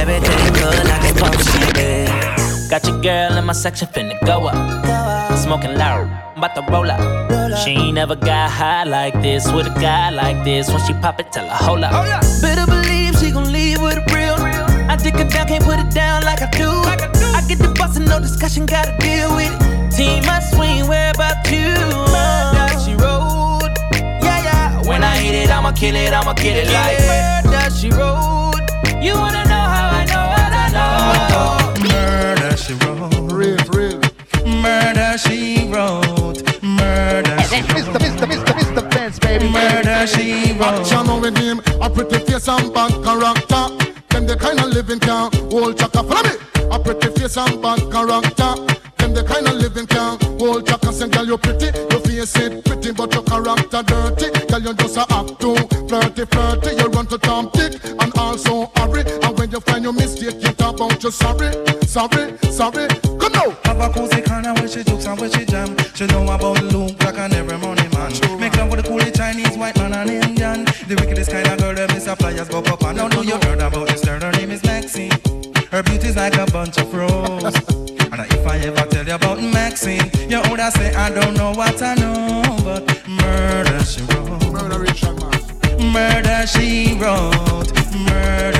Everything 0.00 0.52
good 0.54 0.84
like 0.88 1.04
it's 1.04 1.18
supposed 1.18 1.48
to 1.52 1.72
be. 1.74 2.37
Got 2.68 2.86
your 2.86 3.00
girl 3.00 3.38
in 3.38 3.46
my 3.46 3.54
section 3.54 3.88
finna 3.88 4.14
go 4.26 4.46
up. 4.46 5.38
Smoking 5.38 5.74
loud, 5.74 6.06
I'm 6.36 6.44
about 6.44 6.54
to 6.54 6.62
roll 6.70 6.90
up. 6.90 7.00
She 7.64 7.70
ain't 7.70 7.94
never 7.94 8.14
got 8.14 8.50
high 8.50 8.84
like 8.84 9.14
this 9.22 9.50
with 9.50 9.66
a 9.66 9.80
guy 9.80 10.10
like 10.10 10.44
this. 10.44 10.68
When 10.68 10.78
she 10.86 10.92
pop 10.92 11.18
it, 11.18 11.32
tell 11.32 11.48
her 11.48 11.64
hold 11.64 11.82
up. 11.82 11.92
Better 12.42 12.66
believe 12.66 13.16
she 13.18 13.30
gon' 13.30 13.50
leave 13.52 13.80
with 13.80 13.96
a 13.96 14.04
real. 14.14 14.36
I 14.90 14.96
dick 14.96 15.14
her 15.14 15.24
down, 15.24 15.48
can't 15.48 15.64
put 15.64 15.78
it 15.78 15.90
down 15.94 16.24
like 16.24 16.42
I 16.42 16.50
do. 16.50 16.68
I 16.68 17.42
get 17.48 17.58
the 17.58 17.68
bustin', 17.78 18.04
no 18.04 18.20
discussion, 18.20 18.66
gotta 18.66 18.94
deal 18.98 19.34
with 19.34 19.50
it. 19.50 19.96
Team, 19.96 20.24
I 20.26 20.40
swing, 20.40 20.86
where 20.86 21.10
about 21.12 21.50
you? 21.50 21.72
Murder, 22.12 22.80
she 22.84 22.92
rode. 22.92 23.72
Yeah, 24.20 24.44
yeah. 24.44 24.82
When 24.86 25.02
I 25.02 25.16
hit 25.16 25.34
it, 25.34 25.50
I'ma 25.50 25.72
kill 25.72 25.96
it, 25.96 26.12
I'ma 26.12 26.34
kill 26.34 26.54
it 26.54 26.66
like 26.66 27.00
murder, 27.48 27.70
she 27.74 27.88
rode. 27.88 28.60
You 29.02 29.14
wanna 29.14 29.44
know 29.44 29.66
how 29.72 29.88
I 29.88 30.04
know 30.04 30.24
what 30.34 30.52
I 30.52 30.68
know? 30.70 31.67
Murder 32.58 32.66
she 32.66 32.74
wrote. 32.74 34.02
Murder 34.46 35.18
she 35.18 35.68
wrote. 35.70 36.62
Murder 36.62 37.38
she 37.42 37.62
wrote. 37.62 37.78
Mr. 37.78 37.98
Mr. 37.98 38.26
Mr. 38.26 38.52
Mr. 38.52 38.92
Vince, 38.92 39.18
baby. 39.20 39.48
Murder 39.48 40.06
she 40.06 40.52
wrote. 40.54 40.80
Action 40.80 41.20
with 41.20 41.38
him, 41.38 41.60
a 41.80 41.88
pretty 41.88 42.18
face 42.24 42.48
and 42.48 42.74
bad 42.74 42.92
character. 43.04 43.94
Them 44.10 44.26
the 44.26 44.36
kind 44.36 44.58
of 44.58 44.66
living 44.70 44.98
can 44.98 45.30
hold 45.50 45.78
chaka. 45.78 46.02
Follow 46.02 46.22
me. 46.24 46.34
A 46.72 46.78
pretty 46.80 47.08
face 47.20 47.36
and 47.36 47.62
bad 47.62 47.80
character. 47.92 48.54
Them 48.98 49.14
the 49.14 49.22
kind 49.24 49.46
of 49.46 49.54
living 49.54 49.86
can 49.86 50.18
hold 50.40 50.66
chaka. 50.66 50.92
Say, 50.92 51.08
girl, 51.08 51.26
you 51.26 51.38
pretty, 51.38 51.66
your 51.66 52.00
face 52.00 52.36
it 52.36 52.64
pretty, 52.64 52.90
but 52.90 53.14
your 53.14 53.22
character 53.22 53.82
dirty. 53.84 54.46
Girl, 54.48 54.60
you 54.60 54.74
just 54.74 54.96
a 54.96 55.06
act 55.14 55.40
too 55.40 55.54
flirty, 55.86 56.24
flirty. 56.26 56.70
You 56.74 56.88
run 56.88 57.06
to 57.06 57.18
Tom 57.18 57.50
Dick 57.52 57.78
and 57.84 58.12
also 58.18 58.70
hurry. 58.76 59.02
And 59.22 59.38
when 59.38 59.50
you 59.52 59.60
find 59.60 59.84
your 59.84 59.92
mistake, 59.92 60.08
you 60.08 60.08
talk 60.08 60.17
you 61.02 61.10
sorry, 61.10 61.52
sorry, 61.86 62.36
sorry. 62.50 62.88
Come 63.18 63.32
now. 63.32 63.50
Have 63.64 63.80
a 63.80 63.88
cozy 63.92 64.22
corner 64.22 64.52
where 64.54 64.68
she 64.68 64.82
jokes 64.82 65.06
and 65.06 65.20
where 65.20 65.30
she 65.30 65.44
jam. 65.44 65.76
She 65.94 66.06
know 66.06 66.24
about 66.24 66.62
Luke 66.64 66.98
Black 66.98 67.18
and 67.18 67.34
every 67.34 67.56
money 67.58 67.86
man. 67.94 68.12
Make 68.40 68.56
love 68.56 68.70
with 68.70 68.80
a 68.80 68.82
coolie 68.82 69.14
Chinese, 69.16 69.56
white 69.56 69.76
man 69.76 69.92
and 69.92 70.10
Indian. 70.10 70.64
The 70.64 70.96
wickedest 70.98 71.30
kind 71.30 71.46
of 71.46 71.58
girl 71.58 71.78
is 71.78 72.06
a 72.06 72.16
flyers 72.16 72.48
go 72.48 72.58
up 72.58 72.82
and 72.82 72.96
now 72.96 73.08
know 73.08 73.22
you 73.22 73.36
heard 73.42 73.60
about 73.60 73.88
this 73.88 74.04
girl. 74.04 74.20
Her 74.20 74.32
name 74.32 74.50
is 74.50 74.62
Maxine. 74.64 75.12
Her 75.70 75.82
beauty's 75.82 76.16
like 76.16 76.36
a 76.36 76.46
bunch 76.50 76.78
of 76.78 76.92
roses. 76.92 77.54
and 77.78 78.20
if 78.32 78.46
I 78.46 78.58
ever 78.58 78.86
tell 78.90 79.06
you 79.06 79.14
about 79.14 79.40
Maxine, 79.40 80.10
you 80.28 80.40
would 80.50 80.60
say 80.72 80.94
I 80.94 81.10
don't 81.10 81.34
know 81.34 81.52
what 81.52 81.80
I 81.80 81.94
know, 81.94 82.42
but 82.64 83.08
murder 83.08 83.84
she 83.84 84.02
wrote. 84.02 84.52
Murder 84.52 84.80
Richard 84.80 85.16
man. 85.20 86.46
she 86.46 86.98
wrote. 86.98 87.70
Murder 87.94 88.57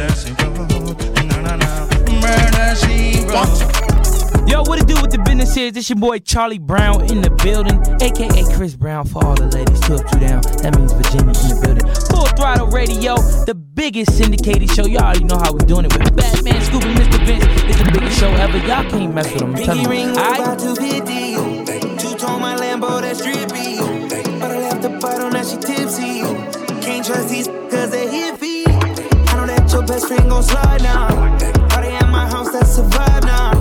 Yo, 4.49 4.63
what 4.63 4.81
it 4.81 4.87
do 4.87 4.95
with 5.03 5.11
the 5.11 5.23
business 5.25 5.57
is? 5.59 5.73
This 5.73 5.91
your 5.91 5.99
boy 5.99 6.19
Charlie 6.21 6.59
Brown 6.59 7.11
in 7.11 7.21
the 7.21 7.31
building, 7.31 7.79
aka 8.01 8.57
Chris 8.57 8.75
Brown 8.75 9.07
for 9.07 9.23
all 9.25 9.35
the 9.35 9.47
ladies. 9.47 9.79
Two 9.81 9.97
up, 9.97 10.11
two 10.11 10.21
down. 10.21 10.41
That 10.65 10.75
means 10.77 10.93
Virginia 10.93 11.37
in 11.37 11.49
the 11.53 11.59
building. 11.61 11.85
Full 12.09 12.27
Throttle 12.33 12.69
Radio, 12.69 13.17
the 13.45 13.55
biggest 13.55 14.17
syndicated 14.17 14.71
show. 14.71 14.87
Y'all 14.87 15.05
already 15.05 15.25
know 15.25 15.37
how 15.37 15.53
we're 15.53 15.69
doing 15.69 15.85
it 15.85 15.93
with 15.93 16.17
Batman, 16.17 16.61
Scooby, 16.65 16.95
Mr. 16.97 17.21
Vince. 17.27 17.45
It's 17.45 17.77
the 17.77 17.91
biggest 17.93 18.19
show 18.19 18.31
ever. 18.41 18.57
Y'all 18.59 18.89
can't 18.89 19.15
mess 19.15 19.31
with 19.33 19.41
them. 19.41 19.55
I'm 19.55 19.63
telling 19.63 19.85
you. 19.85 19.91
ring 19.91 20.11
about 20.11 20.59
250. 20.59 21.99
Two 22.01 22.17
tone 22.17 22.41
my 22.41 22.57
Lambo, 22.57 23.03
that's 23.03 23.21
drippy. 23.21 23.77
But 24.41 24.51
I 24.51 24.59
left 24.65 24.81
the 24.81 24.97
bottle, 24.99 25.29
now 25.31 25.45
she 25.45 25.59
tipsy. 25.59 26.25
Can't 26.81 27.05
trust 27.05 27.29
these 27.29 27.49
cause 27.69 27.91
they 27.91 28.07
hippie. 28.09 28.65
I 29.29 29.37
know 29.37 29.47
that 29.47 29.71
your 29.71 29.85
best 29.85 30.09
friend 30.09 30.31
gon' 30.31 30.43
slide 30.43 30.83
now. 30.83 31.09
Party 31.69 31.89
my 32.19 32.27
house, 32.29 32.51
that's 32.51 32.75
survive 32.75 33.23
now. 33.23 33.53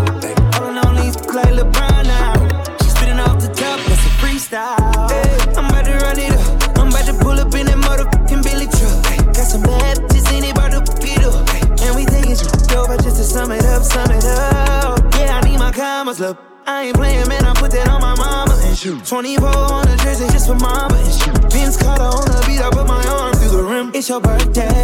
All 0.58 0.70
alone, 0.74 0.96
these 1.02 1.18
like 1.38 1.54
LeBron 1.60 2.04
now. 2.16 2.34
She 2.82 2.90
spitting 2.90 3.20
off 3.20 3.38
the 3.46 3.52
top, 3.62 3.78
that's 3.88 4.06
a 4.10 4.14
freestyle. 4.22 5.10
Hey, 5.14 5.30
I'm 5.58 5.66
about 5.70 5.86
to 5.86 5.94
run 6.06 6.18
it 6.18 6.34
up. 6.34 6.80
I'm 6.80 6.88
about 6.90 7.06
to 7.06 7.14
pull 7.24 7.38
up 7.44 7.54
in 7.54 7.66
that 7.70 7.80
motherfucking 7.88 8.42
Billy 8.48 8.68
truck. 8.78 9.36
Got 9.38 9.48
some 9.54 9.62
bitches 9.62 10.28
in 10.36 10.44
it, 10.50 10.58
about 10.58 10.72
to 10.74 10.82
it 11.16 11.24
up. 11.30 11.46
And 11.84 11.92
we 11.98 12.04
taking 12.06 12.36
shit 12.36 12.74
over 12.74 12.98
just 12.98 13.18
to 13.22 13.26
sum 13.34 13.52
it 13.52 13.66
up, 13.66 13.84
sum 13.84 14.10
it 14.10 14.26
up. 14.26 14.98
Yeah, 15.20 15.38
I 15.38 15.42
need 15.48 15.60
my 15.60 15.72
commas, 15.72 16.20
look. 16.20 16.38
I 16.66 16.86
ain't 16.88 16.98
playing, 16.98 17.28
man, 17.30 17.46
I 17.46 17.54
put 17.54 17.72
that 17.72 17.88
on 17.88 18.02
my 18.02 18.16
mama 18.16 18.56
and 18.66 18.76
shoot. 18.76 19.06
24 19.06 19.48
on 19.48 19.86
the 19.86 19.96
jersey 20.04 20.28
just 20.34 20.48
for 20.48 20.56
mama 20.56 20.98
and 20.98 21.14
shoot. 21.20 21.54
Vince 21.54 21.78
Carter 21.78 22.04
on 22.04 22.26
the 22.26 22.44
beat, 22.48 22.62
I 22.62 22.70
put 22.72 22.88
my 22.88 23.06
arm 23.06 23.34
through 23.36 23.54
the 23.56 23.64
rim. 23.64 23.92
It's 23.94 24.10
your 24.10 24.20
birthday. 24.20 24.77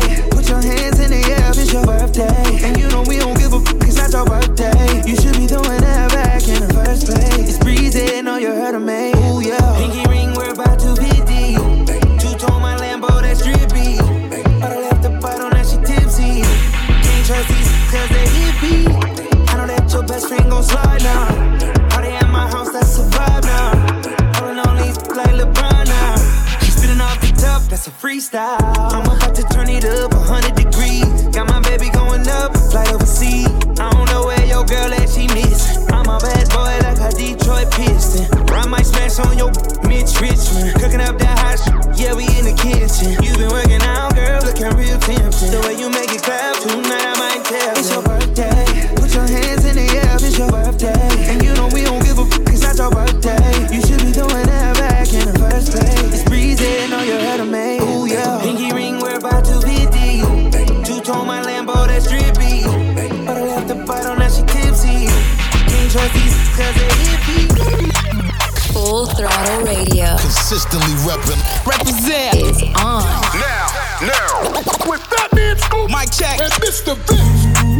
Consistently 70.53 70.93
reppin'. 70.97 71.41
Represent 71.65 72.35
is 72.35 72.61
on. 72.75 73.01
Now, 73.33 73.67
now, 74.03 74.51
with 74.87 75.01
that 75.09 75.29
man 75.33 75.57
Scoop, 75.57 75.89
Mike 75.89 76.11
check, 76.11 76.39
and 76.39 76.53
Mr. 76.61 76.95
Vince. 76.95 77.73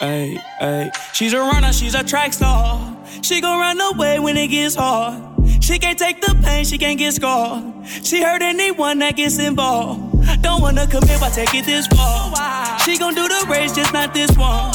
Ay, 0.00 0.42
ay. 0.58 0.90
She's 1.12 1.34
a 1.34 1.38
runner, 1.38 1.70
she's 1.74 1.94
a 1.94 2.02
track 2.02 2.32
star. 2.32 2.96
She 3.20 3.42
gon' 3.42 3.60
run 3.60 3.78
away 3.78 4.18
when 4.20 4.38
it 4.38 4.48
gets 4.48 4.74
hard. 4.74 5.31
She 5.62 5.78
can't 5.78 5.96
take 5.96 6.20
the 6.20 6.34
pain, 6.42 6.64
she 6.64 6.76
can't 6.76 6.98
get 6.98 7.14
scarred. 7.14 7.62
She 8.02 8.20
hurt 8.20 8.42
anyone 8.42 8.98
that 8.98 9.14
gets 9.14 9.38
involved. 9.38 10.42
Don't 10.42 10.60
wanna 10.60 10.88
commit, 10.88 11.20
why 11.20 11.30
take 11.30 11.54
it 11.54 11.64
this 11.64 11.86
far? 11.86 12.78
She 12.80 12.98
gon' 12.98 13.14
do 13.14 13.28
the 13.28 13.46
race, 13.48 13.72
just 13.72 13.92
not 13.92 14.12
this 14.12 14.30
one. 14.36 14.72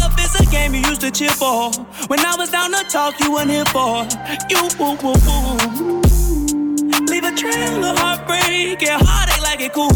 Love 0.00 0.18
is 0.18 0.34
a 0.40 0.46
game 0.50 0.74
you 0.74 0.80
used 0.80 1.02
to 1.02 1.10
cheer 1.10 1.28
for. 1.28 1.70
When 2.06 2.20
I 2.20 2.36
was 2.36 2.50
down 2.50 2.72
to 2.72 2.82
talk, 2.84 3.20
you 3.20 3.32
weren't 3.32 3.50
here 3.50 3.66
for. 3.66 4.08
You 4.48 4.62
woo 4.80 4.96
woo 5.02 5.12
woo. 5.26 6.00
Leave 7.06 7.24
a 7.24 7.32
trail 7.36 7.84
of 7.84 7.98
heartbreak 7.98 8.82
and 8.82 9.02
heartache 9.06 9.42
like 9.42 9.60
it 9.60 9.74
cool. 9.74 9.92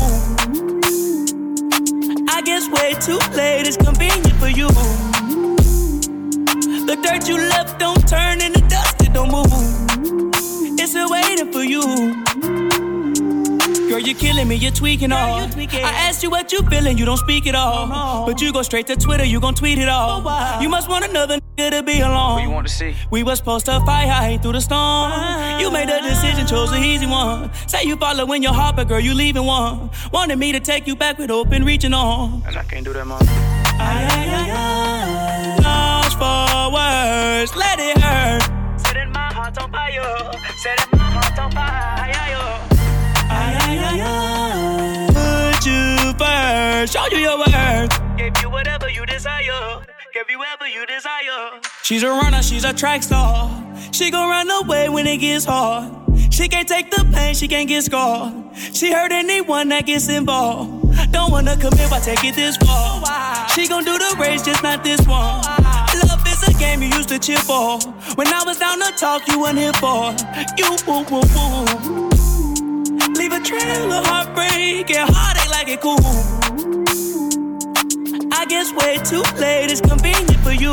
I 2.29 2.43
guess 2.43 2.69
way 2.69 2.93
too 3.01 3.19
late 3.35 3.67
is 3.67 3.79
convenient 3.79 4.37
for 4.37 4.49
you. 4.49 4.69
The 6.87 6.97
dirt 7.03 7.29
you 7.29 7.39
left 7.39 7.79
don't 7.79 8.07
turn 8.07 8.43
into 8.43 8.58
for 11.59 11.65
you. 11.65 11.83
Girl, 13.89 13.99
you're 13.99 14.15
killing 14.17 14.47
me, 14.47 14.55
you're 14.55 14.71
tweaking 14.71 15.13
all. 15.13 15.39
I 15.39 15.93
asked 16.07 16.23
you 16.23 16.31
what 16.31 16.53
you 16.53 16.63
feeling, 16.63 16.97
you 16.99 17.05
don't 17.05 17.17
speak 17.17 17.47
at 17.47 17.55
all. 17.55 18.27
But 18.27 18.41
you 18.41 18.53
go 18.53 18.63
straight 18.63 18.87
to 18.89 18.97
Twitter, 18.97 19.25
you 19.25 19.41
gon' 19.41 19.55
tweet 19.55 19.79
it 19.79 19.89
all. 19.89 20.19
You 20.63 20.69
must 20.69 20.89
want 20.89 21.05
another 21.05 21.41
nigga 21.41 21.71
to 21.71 21.83
be 21.83 22.01
alone. 22.01 22.43
you 22.43 22.51
want 22.51 22.69
to 22.69 22.73
see? 22.73 22.95
We 23.11 23.23
was 23.25 23.39
supposed 23.39 23.67
to 23.67 23.81
fight, 23.81 24.09
I 24.09 24.29
hate 24.29 24.43
through 24.43 24.53
the 24.53 24.61
storm. 24.61 25.11
You 25.61 25.71
made 25.73 25.89
a 25.89 26.01
decision, 26.03 26.47
chose 26.47 26.71
the 26.71 26.79
easy 26.79 27.07
one. 27.07 27.51
Say 27.67 27.85
you 27.85 27.97
following 27.97 28.43
your 28.43 28.53
heart, 28.53 28.77
but 28.77 28.87
girl, 28.87 29.01
you 29.01 29.15
leaving 29.15 29.45
one. 29.45 29.91
Wanted 30.13 30.39
me 30.39 30.53
to 30.53 30.61
take 30.61 30.87
you 30.87 30.95
back 30.95 31.19
with 31.19 31.31
open 31.31 31.65
reaching 31.65 31.95
on. 31.95 32.43
And 32.47 32.57
I 32.57 32.63
can't 32.63 32.85
do 32.85 32.93
that, 32.93 33.07
man. 33.07 33.19
Ay, 33.81 34.07
ay, 34.15 34.27
ay, 34.39 34.51
ay. 34.53 35.59
Lost 35.67 36.17
for 36.23 36.73
words, 36.77 37.57
let 37.57 37.79
it 37.81 37.99
hurt. 37.99 38.58
Setting 39.49 39.71
my 39.71 39.79
heart 39.79 39.99
on 39.99 40.21
fire, 40.21 40.33
setting 40.59 40.99
my 40.99 41.05
heart 41.05 41.39
on 41.39 41.51
fire. 41.53 42.13
Ay, 43.31 43.57
ay, 43.63 43.79
ay, 43.89 44.01
ay. 44.05 45.09
Put 45.09 45.65
you 45.65 46.13
first, 46.19 46.93
show 46.93 47.07
you 47.07 47.19
your 47.25 47.39
worth. 47.39 48.43
You 48.43 48.51
whatever 48.51 48.91
you 48.91 49.07
desire, 49.07 49.41
you 49.41 50.39
whatever 50.39 50.69
you 50.69 50.85
desire. 50.85 51.61
She's 51.83 52.03
a 52.03 52.09
runner, 52.09 52.43
she's 52.43 52.65
a 52.65 52.75
track 52.75 53.03
star. 53.03 53.49
She 53.91 54.11
gon' 54.11 54.29
run 54.29 54.51
away 54.51 54.91
when 54.91 55.07
it 55.07 55.17
gets 55.17 55.47
hard. 55.47 55.95
She 56.31 56.49
can't 56.49 56.69
take 56.69 56.91
the 56.91 57.07
pain, 57.11 57.35
she 57.35 57.49
can't 57.49 57.69
get 57.69 57.85
scarred. 57.85 58.35
She 58.75 58.93
hurt 58.93 59.13
anyone 59.13 59.71
that 59.71 59.87
gets 59.87 60.11
involved. 60.11 61.11
Don't 61.11 61.33
wanna 61.33 61.57
commit, 61.57 61.91
why 61.91 62.01
take 62.01 62.23
it 62.23 62.35
this 62.35 62.59
far? 62.59 63.01
Oh, 63.03 63.47
she 63.55 63.67
gon' 63.67 63.85
do 63.85 63.97
the 63.97 64.15
race, 64.21 64.43
just 64.43 64.63
not 64.63 64.85
this 64.85 65.01
one. 65.07 65.41
Oh, 65.43 66.08
Game 66.59 66.83
you 66.83 66.89
used 66.89 67.09
to 67.11 67.19
cheer 67.21 67.39
for. 67.39 67.79
When 68.17 68.27
I 68.27 68.43
was 68.45 68.59
down 68.59 68.81
to 68.81 68.93
talk, 68.97 69.27
you 69.29 69.41
weren't 69.41 69.59
here 69.59 69.73
for. 69.75 70.15
You 70.57 70.77
woo 70.87 71.05
woo 71.09 71.23
woo. 71.35 72.09
Leave 73.15 73.33
a 73.33 73.41
trail 73.41 73.93
of 73.93 74.05
heartbreak 74.05 74.91
and 74.91 75.09
heartache 75.15 75.51
like 75.51 75.69
it 75.69 75.81
cool. 75.81 75.99
I 78.33 78.45
guess 78.47 78.73
way 78.73 78.99
too 79.05 79.23
late 79.39 79.71
is 79.71 79.81
convenient 79.81 80.41
for 80.41 80.53
you. 80.53 80.73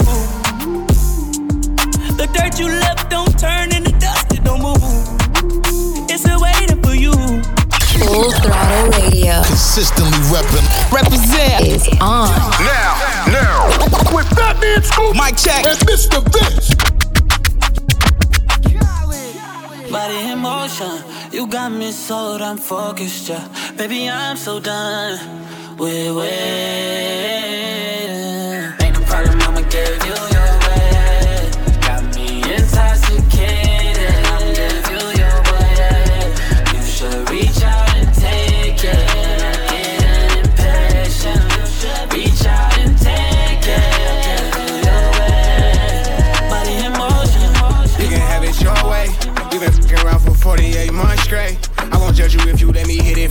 The 2.18 2.28
dirt 2.34 2.60
you 2.60 2.68
left 2.68 3.10
don't 3.12 3.38
turn 3.40 3.72
into 3.76 3.92
dust, 4.00 4.34
it 4.34 4.44
don't 4.44 4.62
move. 4.62 4.82
It's 6.10 6.24
for 6.24 6.48
you. 6.48 6.55
Full 8.16 8.32
Throttle 8.32 8.91
Radio. 8.91 9.43
Consistently 9.43 10.18
reppin'. 10.32 10.63
Represent 10.89 11.68
is 11.68 11.86
on. 11.99 12.32
Now, 12.63 12.95
now, 13.28 13.68
with 14.16 14.30
that 14.39 14.57
man 14.61 14.82
Scoop, 14.84 15.13
Mike 15.18 15.36
check, 15.36 15.66
and 15.66 15.78
Mr. 15.80 16.24
Vince. 16.32 16.74
Body 19.91 20.32
in 20.32 20.39
motion, 20.39 21.03
you 21.34 21.45
got 21.45 21.74
me 21.74 21.91
sold, 21.91 22.41
I'm 22.41 22.57
focused, 22.57 23.28
yeah. 23.28 23.49
Baby, 23.76 24.09
I'm 24.09 24.38
so 24.38 24.61
done 24.61 25.20
with 25.78 26.16
waiting. 26.16 27.36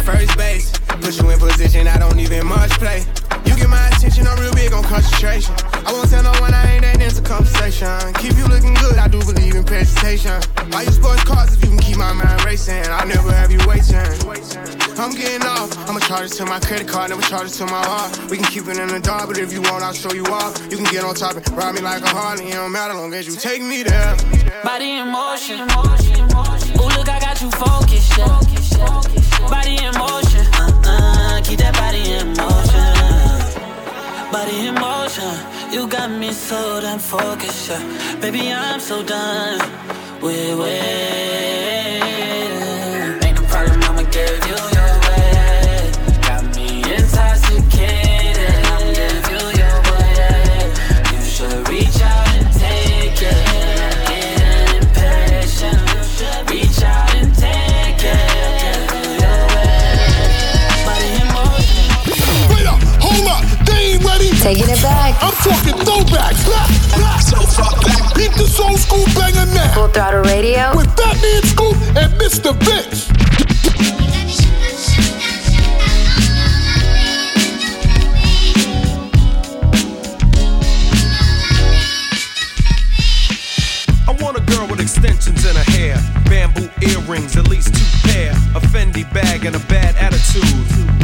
first 0.05 0.37
base. 0.37 0.71
Put 1.01 1.17
you 1.17 1.31
in 1.31 1.39
position, 1.39 1.89
I 1.89 1.99
don't 1.99 2.21
even 2.21 2.47
much 2.47 2.71
play. 2.79 3.05
You 3.45 3.57
get 3.57 3.69
my 3.69 3.89
attention, 3.89 4.27
I'm 4.27 4.39
real 4.39 4.55
big 4.55 4.73
on 4.73 4.85
concentration. 4.85 5.55
I 5.85 5.93
won't 5.93 6.09
tell 6.09 6.23
no 6.23 6.33
one 6.41 6.53
I 6.55 6.77
ain't 6.77 6.83
that 6.85 7.01
into 7.01 7.23
conversation. 7.23 7.89
Keep 8.21 8.37
you 8.37 8.47
looking 8.47 8.75
good, 8.75 8.97
I 8.97 9.09
do 9.09 9.19
believe 9.21 9.55
in 9.55 9.65
presentation. 9.65 10.37
Buy 10.71 10.83
you 10.83 10.93
sports 10.93 11.25
cars 11.25 11.57
if 11.57 11.65
you 11.65 11.71
can 11.71 11.81
keep 11.81 11.97
my 11.97 12.13
mind 12.13 12.45
racing. 12.45 12.85
I'll 12.89 13.09
never 13.09 13.33
have 13.33 13.51
you 13.51 13.61
waiting. 13.67 14.05
I'm 14.97 15.11
getting 15.11 15.45
off, 15.45 15.73
I'ma 15.89 16.01
charge 16.01 16.31
it 16.31 16.37
to 16.39 16.45
my 16.45 16.61
credit 16.61 16.87
card, 16.87 17.11
never 17.11 17.23
charge 17.23 17.49
it 17.49 17.57
to 17.61 17.67
my 17.67 17.83
heart. 17.85 18.31
We 18.31 18.37
can 18.37 18.47
keep 18.47 18.69
it 18.69 18.79
in 18.79 18.89
the 18.89 19.01
dark, 19.01 19.27
but 19.29 19.39
if 19.39 19.53
you 19.53 19.63
want, 19.63 19.83
I'll 19.83 19.93
show 19.93 20.13
you 20.13 20.25
off. 20.27 20.57
You 20.71 20.77
can 20.77 20.87
get 20.87 21.05
on 21.05 21.15
top 21.15 21.37
and 21.37 21.49
ride 21.57 21.75
me 21.75 21.81
like 21.81 22.03
a 22.03 22.09
Harley, 22.09 22.47
it 22.49 22.55
don't 22.55 22.73
matter 22.73 22.95
long 22.95 23.13
as 23.15 23.27
you 23.27 23.37
take 23.37 23.63
me 23.63 23.83
there. 23.83 24.17
Body 24.63 25.01
in 25.01 25.09
motion, 25.09 25.61
ooh, 25.61 26.89
look, 26.97 27.09
I 27.09 27.19
got 27.21 27.41
you 27.41 27.51
focused. 27.51 28.17
Yeah. 28.17 29.24
Body 29.51 29.77
in 29.77 29.93
motion. 29.99 30.47
Uh-uh, 30.55 31.41
keep 31.45 31.59
that 31.59 31.75
body 31.75 32.03
in 32.19 32.29
motion. 32.37 32.95
Body 34.33 34.69
in 34.69 34.75
motion. 34.75 35.73
You 35.73 35.89
got 35.89 36.11
me 36.11 36.33
so 36.33 36.81
damn 36.81 36.99
focused, 36.99 37.69
yeah. 37.69 38.21
Baby, 38.21 38.53
I'm 38.53 38.81
so 38.81 39.03
done 39.03 39.61
with 40.21 40.59
waiting. 40.59 41.54
Taking 64.45 64.69
it 64.69 64.83
back. 64.83 65.17
I'm 65.23 65.33
talking 65.41 65.73
throwbacks. 65.73 66.45
Blah, 66.45 66.69
blah. 66.99 67.17
So 67.17 67.41
fuck 67.57 67.81
that. 67.81 68.13
Beat 68.15 68.31
this 68.37 68.61
old 68.61 68.79
school 68.79 69.07
banger 69.17 69.47
now. 69.55 69.73
Full 69.73 69.89
Throttle 69.89 70.21
Radio. 70.25 70.77
With 70.77 70.95
Fat 70.99 71.17
Man 71.23 71.43
Scoop 71.45 71.75
and 71.97 72.13
Mr. 72.21 72.53
Vince. 72.61 73.09
I 84.07 84.13
want 84.23 84.37
a 84.37 84.43
girl 84.43 84.67
with 84.69 84.81
extensions 84.81 85.47
in 85.47 85.57
her 85.57 85.71
hair, 85.73 85.97
bamboo 86.29 86.69
earrings, 86.83 87.39
at 87.39 87.49
least 87.49 87.73
two 87.73 88.11
pair, 88.11 88.33
a 88.55 88.61
Fendi 88.61 89.11
bag, 89.15 89.47
and 89.47 89.57
a 89.57 89.61
bad 89.61 89.97
attitude. 89.97 91.04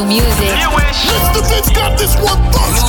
New 0.00 0.08
music. 0.08 0.48
Mr. 0.48 1.42
Vince 1.48 1.70
got 1.70 1.98
this 1.98 2.14
one 2.16 2.40
first. 2.52 2.84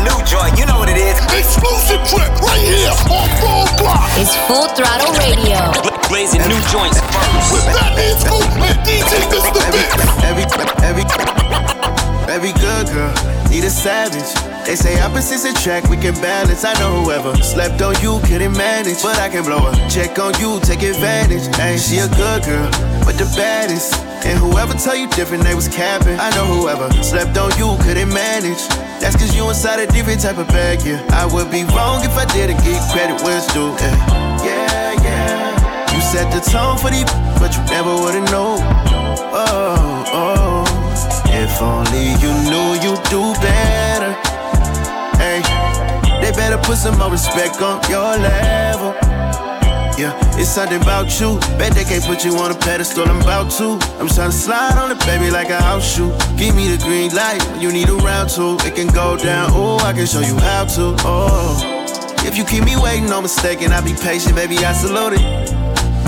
New 0.00 0.18
joint, 0.24 0.58
you 0.58 0.66
know 0.66 0.78
what 0.78 0.88
it 0.88 0.96
is. 0.96 1.18
Exclusive 1.32 2.00
trip 2.08 2.30
right 2.40 2.60
here 2.60 2.90
on 3.10 3.28
Full 3.40 3.68
Block. 3.78 4.08
It's 4.16 4.34
Full 4.46 4.68
Throttle 4.72 5.12
Radio. 5.20 5.72
Blazing 6.08 6.42
new 6.48 6.60
joints 6.72 7.00
first. 7.00 7.66
Fat 7.68 7.96
Man 7.96 8.16
Scoop 8.18 8.48
and 8.64 8.78
DJ 8.86 9.12
Mr. 9.28 9.60
Vince. 9.72 10.24
Every, 10.24 10.44
every, 10.84 11.04
every 11.04 11.83
good 12.26 12.86
girl 12.88 13.34
need 13.54 13.64
a 13.64 13.70
savage. 13.70 14.34
They 14.66 14.74
say 14.74 14.98
opposites 15.00 15.44
attract, 15.44 15.88
we 15.88 15.96
can 15.96 16.14
balance. 16.14 16.64
I 16.64 16.72
know 16.80 17.04
whoever 17.04 17.36
slept 17.42 17.80
on 17.82 17.94
you 18.02 18.18
couldn't 18.26 18.56
manage, 18.56 19.02
but 19.02 19.18
I 19.18 19.28
can 19.28 19.44
blow 19.44 19.60
her. 19.60 19.74
Check 19.88 20.18
on 20.18 20.34
you, 20.40 20.58
take 20.60 20.82
advantage. 20.82 21.46
Ain't 21.60 21.80
she 21.80 21.98
a 21.98 22.08
good 22.18 22.42
girl, 22.42 22.70
but 23.06 23.14
the 23.14 23.30
baddest. 23.36 23.94
And 24.26 24.38
whoever 24.38 24.72
tell 24.74 24.96
you 24.96 25.06
different, 25.10 25.44
they 25.44 25.54
was 25.54 25.68
capping. 25.68 26.18
I 26.18 26.30
know 26.34 26.46
whoever 26.46 26.90
slept 27.02 27.36
on 27.36 27.52
you 27.58 27.76
couldn't 27.84 28.08
manage. 28.08 28.62
That's 28.98 29.16
cause 29.16 29.36
you 29.36 29.46
inside 29.48 29.80
a 29.80 29.86
different 29.92 30.22
type 30.22 30.38
of 30.38 30.48
bag, 30.48 30.80
yeah. 30.82 31.04
I 31.12 31.26
would 31.26 31.50
be 31.50 31.62
wrong 31.76 32.02
if 32.02 32.16
I 32.16 32.24
didn't 32.32 32.58
give 32.64 32.80
credit 32.90 33.22
where 33.22 33.36
it's 33.36 33.52
due, 33.52 33.70
yeah. 33.78 34.42
Yeah, 34.42 35.04
yeah. 35.04 35.94
You 35.94 36.00
set 36.00 36.26
the 36.32 36.40
tone 36.40 36.78
for 36.78 36.90
these, 36.90 37.04
but 37.38 37.54
you 37.54 37.62
never 37.70 37.92
would've 37.94 38.30
known. 38.32 38.58
Oh, 39.36 40.04
oh. 40.08 40.53
If 41.54 41.62
only 41.62 42.10
you 42.18 42.34
knew 42.50 42.74
you'd 42.82 43.00
do 43.14 43.32
better. 43.38 44.10
Hey, 45.22 45.40
they 46.20 46.32
better 46.32 46.58
put 46.58 46.78
some 46.78 46.98
more 46.98 47.12
respect 47.12 47.62
on 47.62 47.80
your 47.88 48.18
level. 48.18 48.92
Yeah, 49.96 50.18
it's 50.34 50.48
something 50.48 50.82
about 50.82 51.20
you. 51.20 51.38
Bet 51.56 51.74
they 51.74 51.84
can't 51.84 52.02
put 52.02 52.24
you 52.24 52.34
on 52.38 52.50
a 52.50 52.56
pedestal. 52.56 53.08
I'm 53.08 53.20
about 53.20 53.52
to. 53.58 53.78
I'm 54.00 54.08
trying 54.08 54.32
to 54.32 54.36
slide 54.36 54.76
on 54.78 54.90
it, 54.90 54.98
baby, 55.06 55.30
like 55.30 55.50
a 55.50 55.62
house 55.62 55.94
shoe. 55.94 56.10
Give 56.36 56.56
me 56.56 56.66
the 56.66 56.82
green 56.82 57.14
light 57.14 57.40
you 57.62 57.70
need 57.70 57.88
a 57.88 57.94
round 57.94 58.30
two. 58.30 58.56
It 58.66 58.74
can 58.74 58.88
go 58.88 59.16
down. 59.16 59.50
Oh, 59.52 59.78
I 59.78 59.92
can 59.92 60.06
show 60.06 60.22
you 60.22 60.34
how 60.34 60.64
to. 60.64 60.96
Oh, 61.06 62.18
if 62.26 62.36
you 62.36 62.44
keep 62.44 62.64
me 62.64 62.74
waiting, 62.76 63.06
no 63.08 63.22
mistake, 63.22 63.62
and 63.62 63.72
I 63.72 63.80
be 63.80 63.94
patient, 63.94 64.34
baby, 64.34 64.56
I 64.58 64.72
salute 64.72 65.12
it. 65.12 65.22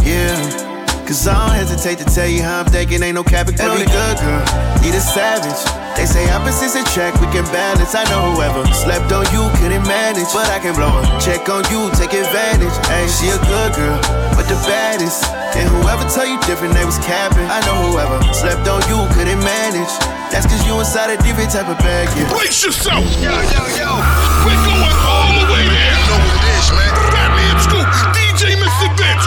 Yeah. 0.05 0.66
Cause 1.07 1.27
I 1.29 1.39
don't 1.39 1.55
hesitate 1.55 1.99
to 1.99 2.05
tell 2.05 2.27
you 2.27 2.43
how 2.43 2.61
I'm 2.61 2.67
thinking, 2.67 3.01
ain't 3.01 3.15
no 3.15 3.23
cap 3.23 3.47
Every 3.47 3.87
good 3.87 4.19
girl 4.19 4.43
need 4.83 4.95
a 4.95 5.03
savage. 5.03 5.63
They 5.99 6.07
say 6.07 6.27
opposites 6.31 6.75
attract, 6.75 7.19
we 7.19 7.27
can 7.35 7.47
balance. 7.51 7.95
I 7.95 8.07
know 8.11 8.35
whoever 8.35 8.63
slept 8.71 9.11
on 9.11 9.27
you 9.35 9.47
couldn't 9.59 9.83
manage, 9.87 10.31
but 10.31 10.47
I 10.51 10.59
can 10.59 10.75
blow 10.79 10.91
her. 10.91 11.07
Check 11.19 11.51
on 11.51 11.67
you, 11.75 11.91
take 11.99 12.15
advantage. 12.15 12.75
Ain't 12.91 13.11
she 13.11 13.31
a 13.35 13.39
good 13.51 13.75
girl, 13.75 13.99
but 14.39 14.47
the 14.47 14.59
baddest. 14.67 15.27
And 15.59 15.67
whoever 15.79 16.07
tell 16.11 16.27
you 16.27 16.39
different, 16.47 16.75
they 16.75 16.85
was 16.85 16.99
capping. 17.03 17.47
I 17.51 17.59
know 17.67 17.91
whoever 17.91 18.19
slept 18.31 18.67
on 18.67 18.83
you 18.87 18.99
couldn't 19.15 19.43
manage. 19.43 19.91
That's 20.31 20.47
cause 20.47 20.63
you 20.67 20.79
inside 20.79 21.11
a 21.11 21.19
different 21.23 21.51
type 21.51 21.71
of 21.71 21.79
bag. 21.83 22.11
Yeah. 22.15 22.31
Brace 22.31 22.63
yourself. 22.63 23.03
Yo, 23.19 23.31
yo, 23.31 23.63
yo. 23.79 23.91
We're 24.47 24.63
going 24.67 24.99
all 25.07 25.33
the 25.39 25.47
way 25.51 25.65
there. 25.67 25.95
You 25.97 26.07
know 26.11 26.19
what 26.19 26.35
it 26.35 26.47
is, 26.51 26.67
man. 26.75 26.93
Fat 27.11 27.31
Man 27.35 27.57
Scoop, 27.63 27.89
DJ 28.15 28.59
Mr. 28.59 28.87
Vince 28.99 29.27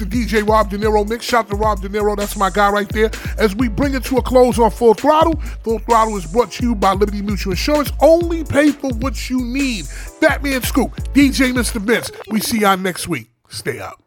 The 0.00 0.06
DJ 0.06 0.48
Rob 0.48 0.70
De 0.70 0.78
Niro 0.78 1.06
mix. 1.06 1.26
Shout 1.26 1.50
to 1.50 1.56
Rob 1.56 1.82
De 1.82 1.88
Niro. 1.90 2.16
That's 2.16 2.34
my 2.34 2.48
guy 2.48 2.70
right 2.70 2.88
there. 2.88 3.10
As 3.36 3.54
we 3.54 3.68
bring 3.68 3.94
it 3.94 4.02
to 4.04 4.16
a 4.16 4.22
close 4.22 4.58
on 4.58 4.70
Full 4.70 4.94
Throttle. 4.94 5.36
Full 5.62 5.78
Throttle 5.80 6.16
is 6.16 6.24
brought 6.24 6.52
to 6.52 6.62
you 6.64 6.74
by 6.74 6.94
Liberty 6.94 7.20
Mutual 7.20 7.52
Insurance. 7.52 7.92
Only 8.00 8.42
pay 8.42 8.70
for 8.70 8.94
what 8.94 9.28
you 9.28 9.44
need. 9.44 9.86
Fat 9.86 10.42
Man 10.42 10.62
Scoop, 10.62 10.96
DJ 11.12 11.52
Mr. 11.52 11.82
Vince. 11.82 12.10
We 12.30 12.40
see 12.40 12.60
y'all 12.60 12.78
next 12.78 13.08
week. 13.08 13.28
Stay 13.50 13.78
up. 13.78 14.02